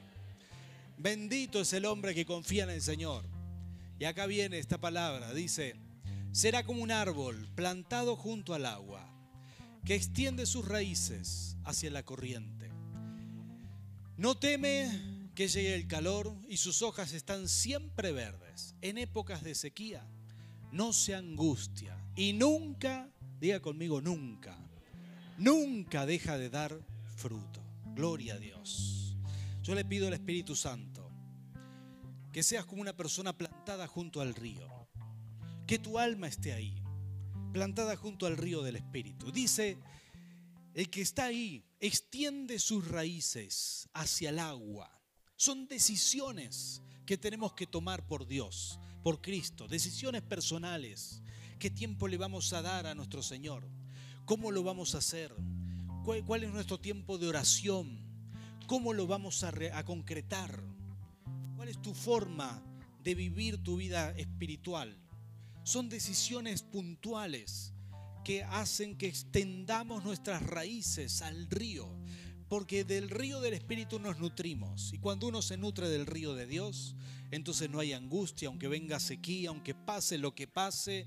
Bendito 0.96 1.60
es 1.60 1.72
el 1.72 1.84
hombre 1.84 2.16
que 2.16 2.26
confía 2.26 2.64
en 2.64 2.70
el 2.70 2.82
Señor. 2.82 3.24
Y 4.00 4.06
acá 4.06 4.26
viene 4.26 4.58
esta 4.58 4.80
palabra, 4.80 5.32
dice, 5.32 5.76
será 6.32 6.66
como 6.66 6.82
un 6.82 6.90
árbol 6.90 7.48
plantado 7.54 8.16
junto 8.16 8.54
al 8.54 8.66
agua, 8.66 9.08
que 9.84 9.94
extiende 9.94 10.46
sus 10.46 10.66
raíces 10.66 11.56
hacia 11.62 11.92
la 11.92 12.02
corriente. 12.02 12.72
No 14.16 14.36
teme 14.36 15.30
que 15.36 15.46
llegue 15.46 15.76
el 15.76 15.86
calor 15.86 16.34
y 16.48 16.56
sus 16.56 16.82
hojas 16.82 17.12
están 17.12 17.48
siempre 17.48 18.10
verdes. 18.10 18.47
En 18.80 18.98
épocas 18.98 19.42
de 19.42 19.54
sequía, 19.54 20.06
no 20.72 20.92
se 20.92 21.14
angustia 21.14 21.96
y 22.14 22.32
nunca, 22.32 23.10
diga 23.40 23.60
conmigo, 23.60 24.00
nunca, 24.00 24.56
nunca 25.38 26.06
deja 26.06 26.36
de 26.38 26.50
dar 26.50 26.78
fruto. 27.16 27.62
Gloria 27.94 28.34
a 28.34 28.38
Dios. 28.38 29.16
Yo 29.62 29.74
le 29.74 29.84
pido 29.84 30.06
al 30.08 30.14
Espíritu 30.14 30.54
Santo 30.54 31.10
que 32.32 32.42
seas 32.42 32.64
como 32.64 32.82
una 32.82 32.96
persona 32.96 33.36
plantada 33.36 33.86
junto 33.86 34.20
al 34.20 34.34
río, 34.34 34.88
que 35.66 35.78
tu 35.78 35.98
alma 35.98 36.28
esté 36.28 36.52
ahí, 36.52 36.82
plantada 37.52 37.96
junto 37.96 38.26
al 38.26 38.36
río 38.36 38.62
del 38.62 38.76
Espíritu. 38.76 39.32
Dice, 39.32 39.78
el 40.74 40.90
que 40.90 41.00
está 41.00 41.24
ahí 41.24 41.64
extiende 41.80 42.58
sus 42.58 42.88
raíces 42.88 43.88
hacia 43.94 44.30
el 44.30 44.38
agua 44.38 45.00
son 45.36 45.66
decisiones 45.66 46.82
que 47.08 47.16
tenemos 47.16 47.54
que 47.54 47.66
tomar 47.66 48.06
por 48.06 48.26
Dios, 48.26 48.78
por 49.02 49.22
Cristo, 49.22 49.66
decisiones 49.66 50.20
personales. 50.20 51.22
¿Qué 51.58 51.70
tiempo 51.70 52.06
le 52.06 52.18
vamos 52.18 52.52
a 52.52 52.60
dar 52.60 52.86
a 52.86 52.94
nuestro 52.94 53.22
Señor? 53.22 53.66
¿Cómo 54.26 54.50
lo 54.50 54.62
vamos 54.62 54.94
a 54.94 54.98
hacer? 54.98 55.34
¿Cuál, 56.04 56.44
es 56.44 56.52
nuestro 56.52 56.78
tiempo 56.78 57.16
de 57.16 57.26
oración? 57.26 57.98
¿Cómo 58.66 58.92
lo 58.92 59.06
vamos 59.06 59.42
a, 59.42 59.84
concretar? 59.86 60.62
¿Cuál 61.56 61.70
es 61.70 61.80
tu 61.80 61.94
forma 61.94 62.62
de 63.02 63.14
vivir 63.14 63.56
tu 63.56 63.78
vida 63.78 64.10
espiritual? 64.10 64.94
Son 65.62 65.88
decisiones 65.88 66.62
puntuales 66.62 67.72
que 68.22 68.44
hacen 68.44 68.98
que 68.98 69.06
extendamos 69.06 70.04
nuestras 70.04 70.42
raíces 70.42 71.22
al 71.22 71.48
río, 71.48 71.88
porque 72.48 72.84
del 72.84 73.10
río 73.10 73.40
del 73.40 73.54
Espíritu 73.54 73.98
nos 73.98 74.18
nutrimos. 74.18 74.92
Y 74.92 74.98
cuando 74.98 75.28
uno 75.28 75.42
se 75.42 75.56
nutre 75.56 75.88
del 75.88 76.06
río 76.06 76.34
de 76.34 76.46
Dios, 76.46 76.96
entonces 77.30 77.68
no 77.70 77.80
hay 77.80 77.92
angustia, 77.92 78.48
aunque 78.48 78.68
venga 78.68 78.98
sequía, 79.00 79.50
aunque 79.50 79.74
pase 79.74 80.18
lo 80.18 80.34
que 80.34 80.46
pase, 80.46 81.06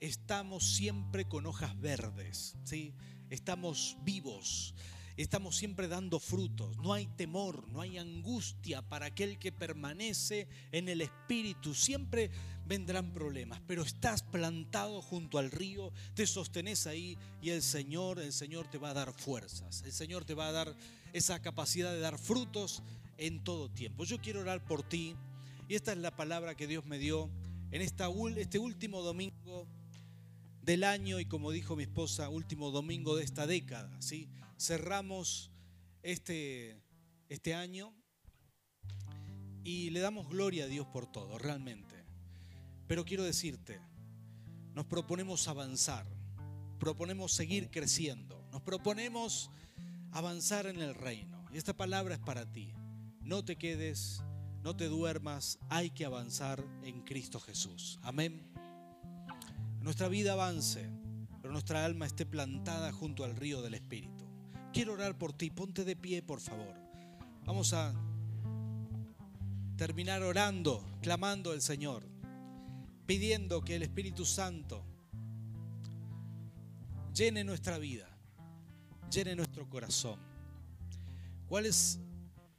estamos 0.00 0.64
siempre 0.64 1.26
con 1.26 1.46
hojas 1.46 1.78
verdes, 1.80 2.56
¿sí? 2.64 2.92
estamos 3.30 3.96
vivos, 4.02 4.74
estamos 5.16 5.56
siempre 5.56 5.88
dando 5.88 6.20
frutos. 6.20 6.76
No 6.78 6.92
hay 6.92 7.06
temor, 7.06 7.68
no 7.68 7.80
hay 7.80 7.98
angustia 7.98 8.82
para 8.82 9.06
aquel 9.06 9.38
que 9.38 9.52
permanece 9.52 10.48
en 10.72 10.88
el 10.88 11.00
Espíritu. 11.00 11.74
Siempre 11.74 12.30
vendrán 12.68 13.12
problemas, 13.12 13.60
pero 13.66 13.82
estás 13.82 14.22
plantado 14.22 15.00
junto 15.00 15.38
al 15.38 15.50
río, 15.50 15.90
te 16.14 16.26
sostenés 16.26 16.86
ahí 16.86 17.16
y 17.40 17.50
el 17.50 17.62
Señor, 17.62 18.20
el 18.20 18.32
Señor 18.32 18.68
te 18.68 18.78
va 18.78 18.90
a 18.90 18.94
dar 18.94 19.12
fuerzas. 19.14 19.82
El 19.82 19.92
Señor 19.92 20.24
te 20.24 20.34
va 20.34 20.48
a 20.48 20.52
dar 20.52 20.76
esa 21.12 21.40
capacidad 21.40 21.90
de 21.90 22.00
dar 22.00 22.18
frutos 22.18 22.82
en 23.16 23.42
todo 23.42 23.70
tiempo. 23.70 24.04
Yo 24.04 24.20
quiero 24.20 24.40
orar 24.40 24.64
por 24.64 24.82
ti 24.82 25.16
y 25.66 25.74
esta 25.74 25.92
es 25.92 25.98
la 25.98 26.14
palabra 26.14 26.54
que 26.54 26.66
Dios 26.66 26.84
me 26.84 26.98
dio 26.98 27.30
en 27.70 27.80
esta, 27.80 28.08
este 28.36 28.58
último 28.58 29.02
domingo 29.02 29.66
del 30.62 30.84
año 30.84 31.18
y 31.18 31.24
como 31.24 31.50
dijo 31.50 31.74
mi 31.74 31.84
esposa, 31.84 32.28
último 32.28 32.70
domingo 32.70 33.16
de 33.16 33.24
esta 33.24 33.46
década. 33.46 33.90
¿sí? 34.00 34.28
Cerramos 34.58 35.50
este, 36.02 36.82
este 37.30 37.54
año 37.54 37.94
y 39.64 39.90
le 39.90 40.00
damos 40.00 40.28
gloria 40.28 40.64
a 40.64 40.66
Dios 40.68 40.86
por 40.86 41.10
todo, 41.10 41.38
realmente. 41.38 41.87
Pero 42.88 43.04
quiero 43.04 43.22
decirte, 43.22 43.80
nos 44.74 44.86
proponemos 44.86 45.46
avanzar, 45.46 46.06
proponemos 46.80 47.32
seguir 47.32 47.70
creciendo, 47.70 48.42
nos 48.50 48.62
proponemos 48.62 49.50
avanzar 50.10 50.66
en 50.66 50.80
el 50.80 50.94
reino. 50.94 51.44
Y 51.52 51.58
esta 51.58 51.76
palabra 51.76 52.14
es 52.14 52.20
para 52.20 52.50
ti. 52.50 52.72
No 53.20 53.44
te 53.44 53.56
quedes, 53.56 54.22
no 54.62 54.74
te 54.74 54.86
duermas, 54.86 55.58
hay 55.68 55.90
que 55.90 56.06
avanzar 56.06 56.64
en 56.82 57.02
Cristo 57.02 57.38
Jesús. 57.40 57.98
Amén. 58.02 58.50
Nuestra 59.82 60.08
vida 60.08 60.32
avance, 60.32 60.90
pero 61.42 61.52
nuestra 61.52 61.84
alma 61.84 62.06
esté 62.06 62.24
plantada 62.24 62.90
junto 62.90 63.22
al 63.22 63.36
río 63.36 63.60
del 63.60 63.74
Espíritu. 63.74 64.24
Quiero 64.72 64.94
orar 64.94 65.18
por 65.18 65.34
ti, 65.34 65.50
ponte 65.50 65.84
de 65.84 65.94
pie, 65.94 66.22
por 66.22 66.40
favor. 66.40 66.74
Vamos 67.44 67.74
a 67.74 67.94
terminar 69.76 70.22
orando, 70.22 70.84
clamando 71.02 71.52
al 71.52 71.60
Señor, 71.62 72.17
pidiendo 73.08 73.62
que 73.62 73.76
el 73.76 73.84
Espíritu 73.84 74.26
Santo 74.26 74.84
llene 77.14 77.42
nuestra 77.42 77.78
vida, 77.78 78.06
llene 79.10 79.34
nuestro 79.34 79.66
corazón. 79.66 80.20
¿Cuáles 81.46 82.00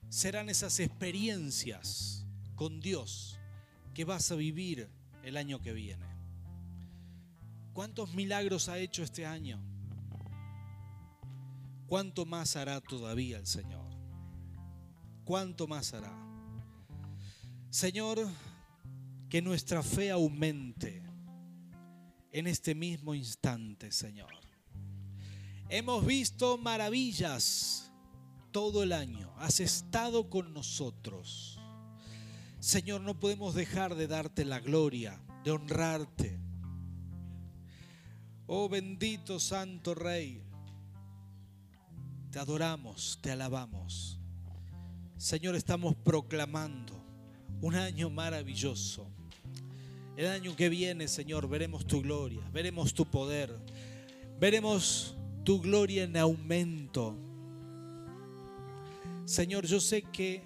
serán 0.09 0.49
esas 0.49 0.79
experiencias 0.79 2.25
con 2.55 2.79
Dios 2.79 3.37
que 3.93 4.05
vas 4.05 4.31
a 4.31 4.35
vivir 4.35 4.89
el 5.21 5.37
año 5.37 5.61
que 5.61 5.71
viene? 5.71 6.07
¿Cuántos 7.71 8.15
milagros 8.15 8.69
ha 8.69 8.79
hecho 8.79 9.03
este 9.03 9.27
año? 9.27 9.63
¿Cuánto 11.85 12.25
más 12.25 12.55
hará 12.55 12.81
todavía 12.81 13.37
el 13.37 13.45
Señor? 13.45 13.87
¿Cuánto 15.25 15.67
más 15.67 15.93
hará? 15.93 16.11
Señor, 17.69 18.17
que 19.29 19.41
nuestra 19.41 19.83
fe 19.83 20.11
aumente 20.11 21.03
en 22.31 22.47
este 22.47 22.75
mismo 22.75 23.13
instante, 23.13 23.91
Señor. 23.91 24.33
Hemos 25.69 26.05
visto 26.05 26.57
maravillas 26.57 27.91
todo 28.51 28.81
el 28.81 28.91
año. 28.91 29.31
Has 29.37 29.59
estado 29.59 30.29
con 30.29 30.53
nosotros. 30.53 31.59
Señor, 32.59 33.01
no 33.01 33.19
podemos 33.19 33.53
dejar 33.53 33.95
de 33.95 34.07
darte 34.07 34.45
la 34.45 34.59
gloria, 34.59 35.21
de 35.43 35.51
honrarte. 35.51 36.39
Oh 38.47 38.67
bendito 38.67 39.39
Santo 39.39 39.93
Rey, 39.93 40.43
te 42.31 42.39
adoramos, 42.39 43.19
te 43.21 43.31
alabamos. 43.31 44.19
Señor, 45.17 45.55
estamos 45.55 45.95
proclamando 45.95 46.99
un 47.61 47.75
año 47.75 48.09
maravilloso. 48.09 49.18
El 50.19 50.27
año 50.27 50.53
que 50.53 50.67
viene, 50.67 51.07
Señor, 51.07 51.47
veremos 51.47 51.87
tu 51.87 52.01
gloria, 52.01 52.41
veremos 52.51 52.93
tu 52.93 53.05
poder, 53.05 53.57
veremos 54.37 55.15
tu 55.45 55.61
gloria 55.61 56.03
en 56.03 56.17
aumento. 56.17 57.15
Señor, 59.23 59.65
yo 59.65 59.79
sé 59.79 60.01
que 60.01 60.43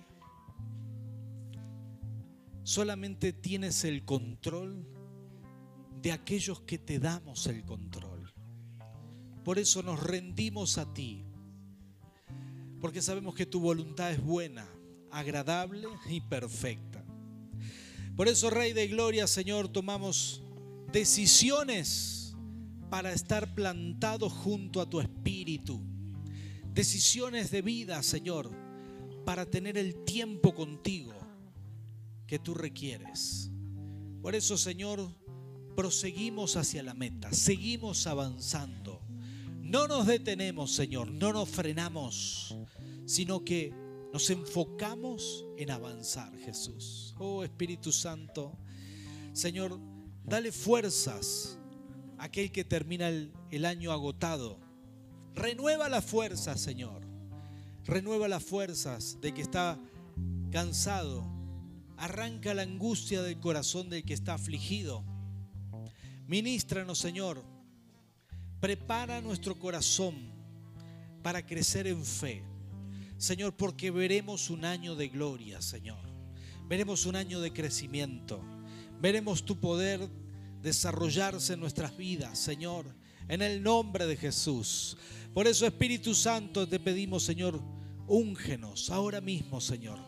solamente 2.61 3.33
tienes 3.33 3.83
el 3.83 4.05
control 4.05 4.85
de 6.03 6.11
aquellos 6.11 6.61
que 6.61 6.77
te 6.77 6.99
damos 6.99 7.47
el 7.47 7.65
control. 7.65 8.31
Por 9.43 9.57
eso 9.57 9.81
nos 9.81 10.03
rendimos 10.03 10.77
a 10.77 10.93
ti, 10.93 11.25
porque 12.79 13.01
sabemos 13.01 13.33
que 13.33 13.47
tu 13.47 13.59
voluntad 13.59 14.11
es 14.11 14.23
buena, 14.23 14.67
agradable 15.09 15.87
y 16.07 16.21
perfecta. 16.21 16.92
Por 18.15 18.27
eso, 18.27 18.51
Rey 18.51 18.73
de 18.73 18.87
Gloria, 18.87 19.25
Señor, 19.25 19.69
tomamos 19.69 20.43
decisiones 20.91 22.35
para 22.91 23.11
estar 23.11 23.55
plantados 23.55 24.31
junto 24.31 24.81
a 24.81 24.87
tu 24.87 25.01
Espíritu. 25.01 25.81
Decisiones 26.73 27.49
de 27.49 27.63
vida, 27.63 28.03
Señor, 28.03 28.51
para 29.25 29.47
tener 29.47 29.79
el 29.79 30.03
tiempo 30.03 30.53
contigo 30.53 31.13
que 32.27 32.37
tú 32.37 32.53
requieres. 32.53 33.49
Por 34.21 34.35
eso, 34.35 34.59
Señor, 34.59 35.09
proseguimos 35.75 36.55
hacia 36.55 36.83
la 36.83 36.93
meta, 36.93 37.33
seguimos 37.33 38.05
avanzando. 38.05 39.01
No 39.59 39.87
nos 39.87 40.05
detenemos, 40.05 40.71
Señor, 40.71 41.09
no 41.09 41.33
nos 41.33 41.49
frenamos, 41.49 42.55
sino 43.05 43.43
que 43.43 43.73
nos 44.13 44.29
enfocamos 44.29 45.43
en 45.57 45.71
avanzar, 45.71 46.31
Jesús. 46.37 47.15
Oh 47.17 47.43
Espíritu 47.43 47.91
Santo, 47.91 48.55
Señor, 49.33 49.79
dale 50.23 50.51
fuerzas 50.51 51.57
a 52.19 52.25
aquel 52.25 52.51
que 52.51 52.63
termina 52.63 53.09
el, 53.09 53.65
año 53.65 53.91
agotado. 53.91 54.59
Renueva 55.33 55.89
las 55.89 56.05
fuerzas, 56.05 56.61
Señor. 56.61 57.01
Renueva 57.85 58.27
las 58.27 58.43
fuerzas 58.43 59.17
de 59.19 59.33
que 59.33 59.41
está 59.41 59.79
cansado. 60.51 61.25
Arranca 61.97 62.53
la 62.53 62.61
angustia 62.61 63.23
del 63.23 63.39
corazón 63.39 63.89
del 63.89 64.05
que 64.05 64.13
está 64.13 64.35
afligido. 64.35 65.03
Ministranos, 66.27 66.99
Señor. 66.99 67.43
Prepara 68.59 69.21
nuestro 69.21 69.57
corazón 69.57 70.31
para 71.23 71.43
crecer 71.43 71.87
en 71.87 72.05
fe 72.05 72.52
Señor, 73.23 73.55
porque 73.55 73.89
veremos 73.89 74.49
un 74.49 74.65
año 74.65 74.95
de 74.95 75.07
gloria, 75.07 75.61
Señor. 75.61 75.97
Veremos 76.67 77.05
un 77.05 77.15
año 77.15 77.39
de 77.39 77.53
crecimiento. 77.53 78.43
Veremos 78.99 79.45
tu 79.45 79.61
poder 79.61 80.09
desarrollarse 80.61 81.53
en 81.53 81.61
nuestras 81.61 81.95
vidas, 81.95 82.37
Señor, 82.37 82.85
en 83.29 83.41
el 83.41 83.63
nombre 83.63 84.07
de 84.07 84.17
Jesús. 84.17 84.97
Por 85.33 85.47
eso, 85.47 85.65
Espíritu 85.65 86.13
Santo, 86.13 86.67
te 86.67 86.81
pedimos, 86.81 87.23
Señor, 87.23 87.61
úngenos 88.07 88.89
ahora 88.89 89.21
mismo, 89.21 89.61
Señor. 89.61 89.99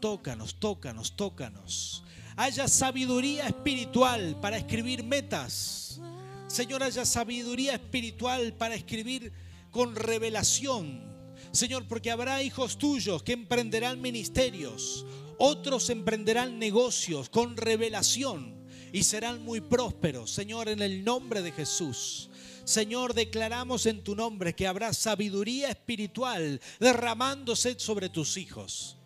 Tócanos, 0.00 0.60
tócanos, 0.60 1.16
tócanos. 1.16 2.04
Haya 2.36 2.68
sabiduría 2.68 3.48
espiritual 3.48 4.38
para 4.40 4.58
escribir 4.58 5.02
metas. 5.02 6.00
Señor, 6.46 6.84
haya 6.84 7.04
sabiduría 7.04 7.72
espiritual 7.72 8.52
para 8.52 8.76
escribir 8.76 9.32
con 9.72 9.96
revelación 9.96 11.09
Señor, 11.52 11.86
porque 11.88 12.10
habrá 12.10 12.42
hijos 12.42 12.78
tuyos 12.78 13.22
que 13.22 13.32
emprenderán 13.32 14.00
ministerios, 14.00 15.04
otros 15.38 15.90
emprenderán 15.90 16.58
negocios 16.58 17.28
con 17.28 17.56
revelación 17.56 18.54
y 18.92 19.02
serán 19.02 19.42
muy 19.42 19.60
prósperos, 19.60 20.30
Señor, 20.30 20.68
en 20.68 20.80
el 20.80 21.04
nombre 21.04 21.42
de 21.42 21.52
Jesús. 21.52 22.30
Señor, 22.64 23.14
declaramos 23.14 23.86
en 23.86 24.04
tu 24.04 24.14
nombre 24.14 24.54
que 24.54 24.66
habrá 24.66 24.92
sabiduría 24.92 25.70
espiritual 25.70 26.60
derramándose 26.78 27.78
sobre 27.78 28.08
tus 28.08 28.36
hijos. 28.36 28.96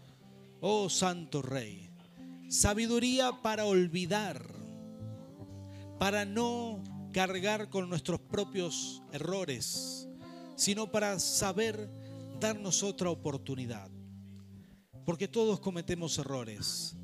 Oh 0.61 0.91
Santo 0.91 1.41
Rey, 1.41 1.89
sabiduría 2.49 3.41
para 3.43 3.65
olvidar, 3.65 4.45
para 5.99 6.25
no 6.25 6.83
cargar 7.13 7.71
con 7.71 7.89
nuestros 7.89 8.21
propios 8.21 9.03
errores, 9.13 10.09
sino 10.57 10.91
para 10.91 11.19
saber 11.19 12.04
darnos 12.45 12.83
otra 12.83 13.09
oportunidad. 13.09 13.91
Porque 15.07 15.29
todos 15.29 15.61
cometemos 15.61 16.19
errores, 16.19 16.95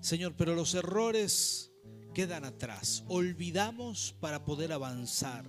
Señor, 0.00 0.34
pero 0.36 0.54
los 0.54 0.74
errores 0.74 1.72
quedan 2.14 2.44
atrás. 2.44 3.02
Olvidamos 3.08 4.14
para 4.20 4.44
poder 4.44 4.72
avanzar. 4.72 5.44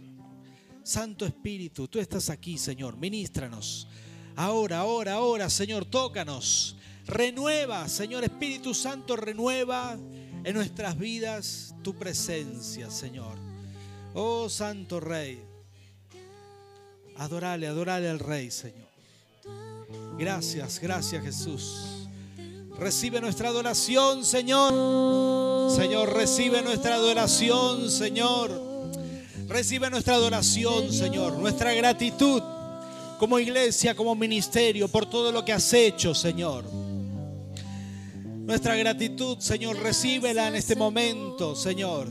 Santo 0.83 1.25
Espíritu, 1.25 1.87
tú 1.87 1.99
estás 1.99 2.31
aquí, 2.31 2.57
Señor, 2.57 2.97
ministranos. 2.97 3.87
Ahora, 4.35 4.79
ahora, 4.79 5.13
ahora, 5.13 5.49
Señor, 5.49 5.85
tócanos. 5.85 6.77
Renueva, 7.05 7.87
Señor 7.87 8.23
Espíritu 8.23 8.73
Santo, 8.73 9.15
renueva 9.15 9.93
en 10.43 10.53
nuestras 10.55 10.97
vidas 10.97 11.75
tu 11.83 11.93
presencia, 11.93 12.89
Señor. 12.89 13.37
Oh 14.15 14.49
Santo 14.49 14.99
Rey, 14.99 15.39
adorale, 17.17 17.67
adorale 17.67 18.09
al 18.09 18.17
Rey, 18.17 18.49
Señor. 18.49 18.84
Gracias, 20.17 20.79
gracias 20.79 21.23
Jesús. 21.23 22.07
Recibe 22.77 23.19
nuestra 23.19 23.49
adoración, 23.49 24.23
Señor. 24.23 25.71
Señor, 25.71 26.13
recibe 26.13 26.61
nuestra 26.61 26.95
adoración, 26.95 27.89
Señor. 27.91 28.51
Recibe 29.47 29.89
nuestra 29.89 30.15
adoración, 30.15 30.91
Señor. 30.91 31.33
Nuestra 31.33 31.73
gratitud 31.73 32.41
como 33.19 33.39
iglesia, 33.39 33.95
como 33.95 34.15
ministerio, 34.15 34.87
por 34.87 35.05
todo 35.05 35.31
lo 35.31 35.43
que 35.43 35.53
has 35.53 35.73
hecho, 35.73 36.13
Señor. 36.13 36.63
Nuestra 38.45 38.75
gratitud, 38.75 39.39
Señor, 39.39 39.77
recíbela 39.77 40.47
en 40.47 40.55
este 40.55 40.75
momento, 40.75 41.55
Señor. 41.55 42.07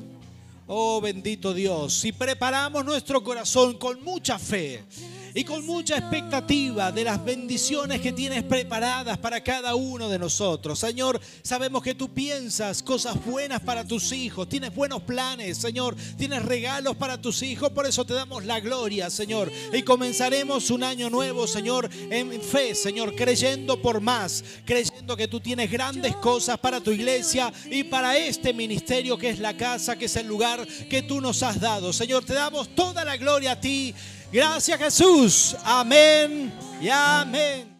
Oh 0.67 1.01
bendito 1.01 1.55
Dios. 1.55 2.05
Y 2.05 2.13
preparamos 2.13 2.85
nuestro 2.85 3.23
corazón 3.23 3.79
con 3.79 4.03
mucha 4.03 4.39
fe 4.39 4.83
y 5.35 5.43
con 5.43 5.67
mucha 5.67 5.99
expectativa 5.99 6.93
de 6.93 7.03
las 7.03 7.23
bendiciones 7.25 8.01
que 8.01 8.13
tienes 8.13 8.45
preparadas 8.45 9.19
para 9.19 9.43
cada 9.43 9.75
uno 9.75 10.09
de 10.09 10.19
nosotros. 10.19 10.79
Señor, 10.79 11.21
sabemos 11.43 11.83
que 11.83 11.97
tú 11.97 12.15
piensas 12.15 12.85
cosas 12.85 13.23
buenas 13.25 13.61
para 13.61 13.85
tus 13.85 14.13
hijos, 14.13 14.49
tienes 14.49 14.73
buenos 14.73 15.03
planes, 15.03 15.59
Señor, 15.59 15.97
tienes 16.17 16.45
regalos 16.45 16.97
para 16.97 17.21
tus 17.21 17.43
hijos, 17.43 17.71
por 17.71 17.85
eso 17.85 18.05
te 18.05 18.15
damos 18.15 18.45
la 18.45 18.61
gloria, 18.61 19.11
Señor. 19.11 19.51
Y 19.73 19.83
comenzaremos 19.83 20.71
un 20.71 20.85
año 20.85 21.11
nuevo, 21.11 21.49
Señor, 21.49 21.91
en 22.11 22.41
fe, 22.41 22.77
Señor, 22.77 23.17
creyendo 23.17 23.83
por 23.83 24.01
más, 24.01 24.45
creyendo 24.65 25.17
que 25.17 25.27
tú 25.27 25.41
tienes 25.41 25.69
grandes 25.69 26.15
cosas 26.17 26.59
para 26.59 26.81
tu 26.81 26.93
iglesia 26.93 27.53
y 27.69 27.83
para 27.83 28.17
este 28.17 28.53
ministerio 28.53 29.19
que 29.19 29.31
es 29.31 29.41
la 29.41 29.57
casa, 29.57 29.97
que 29.97 30.05
es 30.05 30.15
el 30.15 30.29
lugar 30.29 30.65
que 30.89 31.03
tú 31.03 31.21
nos 31.21 31.43
has 31.43 31.61
dado. 31.61 31.93
Señor, 31.93 32.25
te 32.25 32.35
damos 32.35 32.73
toda 32.77 33.05
la 33.05 33.17
gloria 33.17 33.53
a 33.53 33.61
ti 33.61 33.93
Gracias 34.35 34.77
Jesús. 34.81 35.57
Amén 35.65 36.53
y 36.81 36.89
amén. 36.89 37.74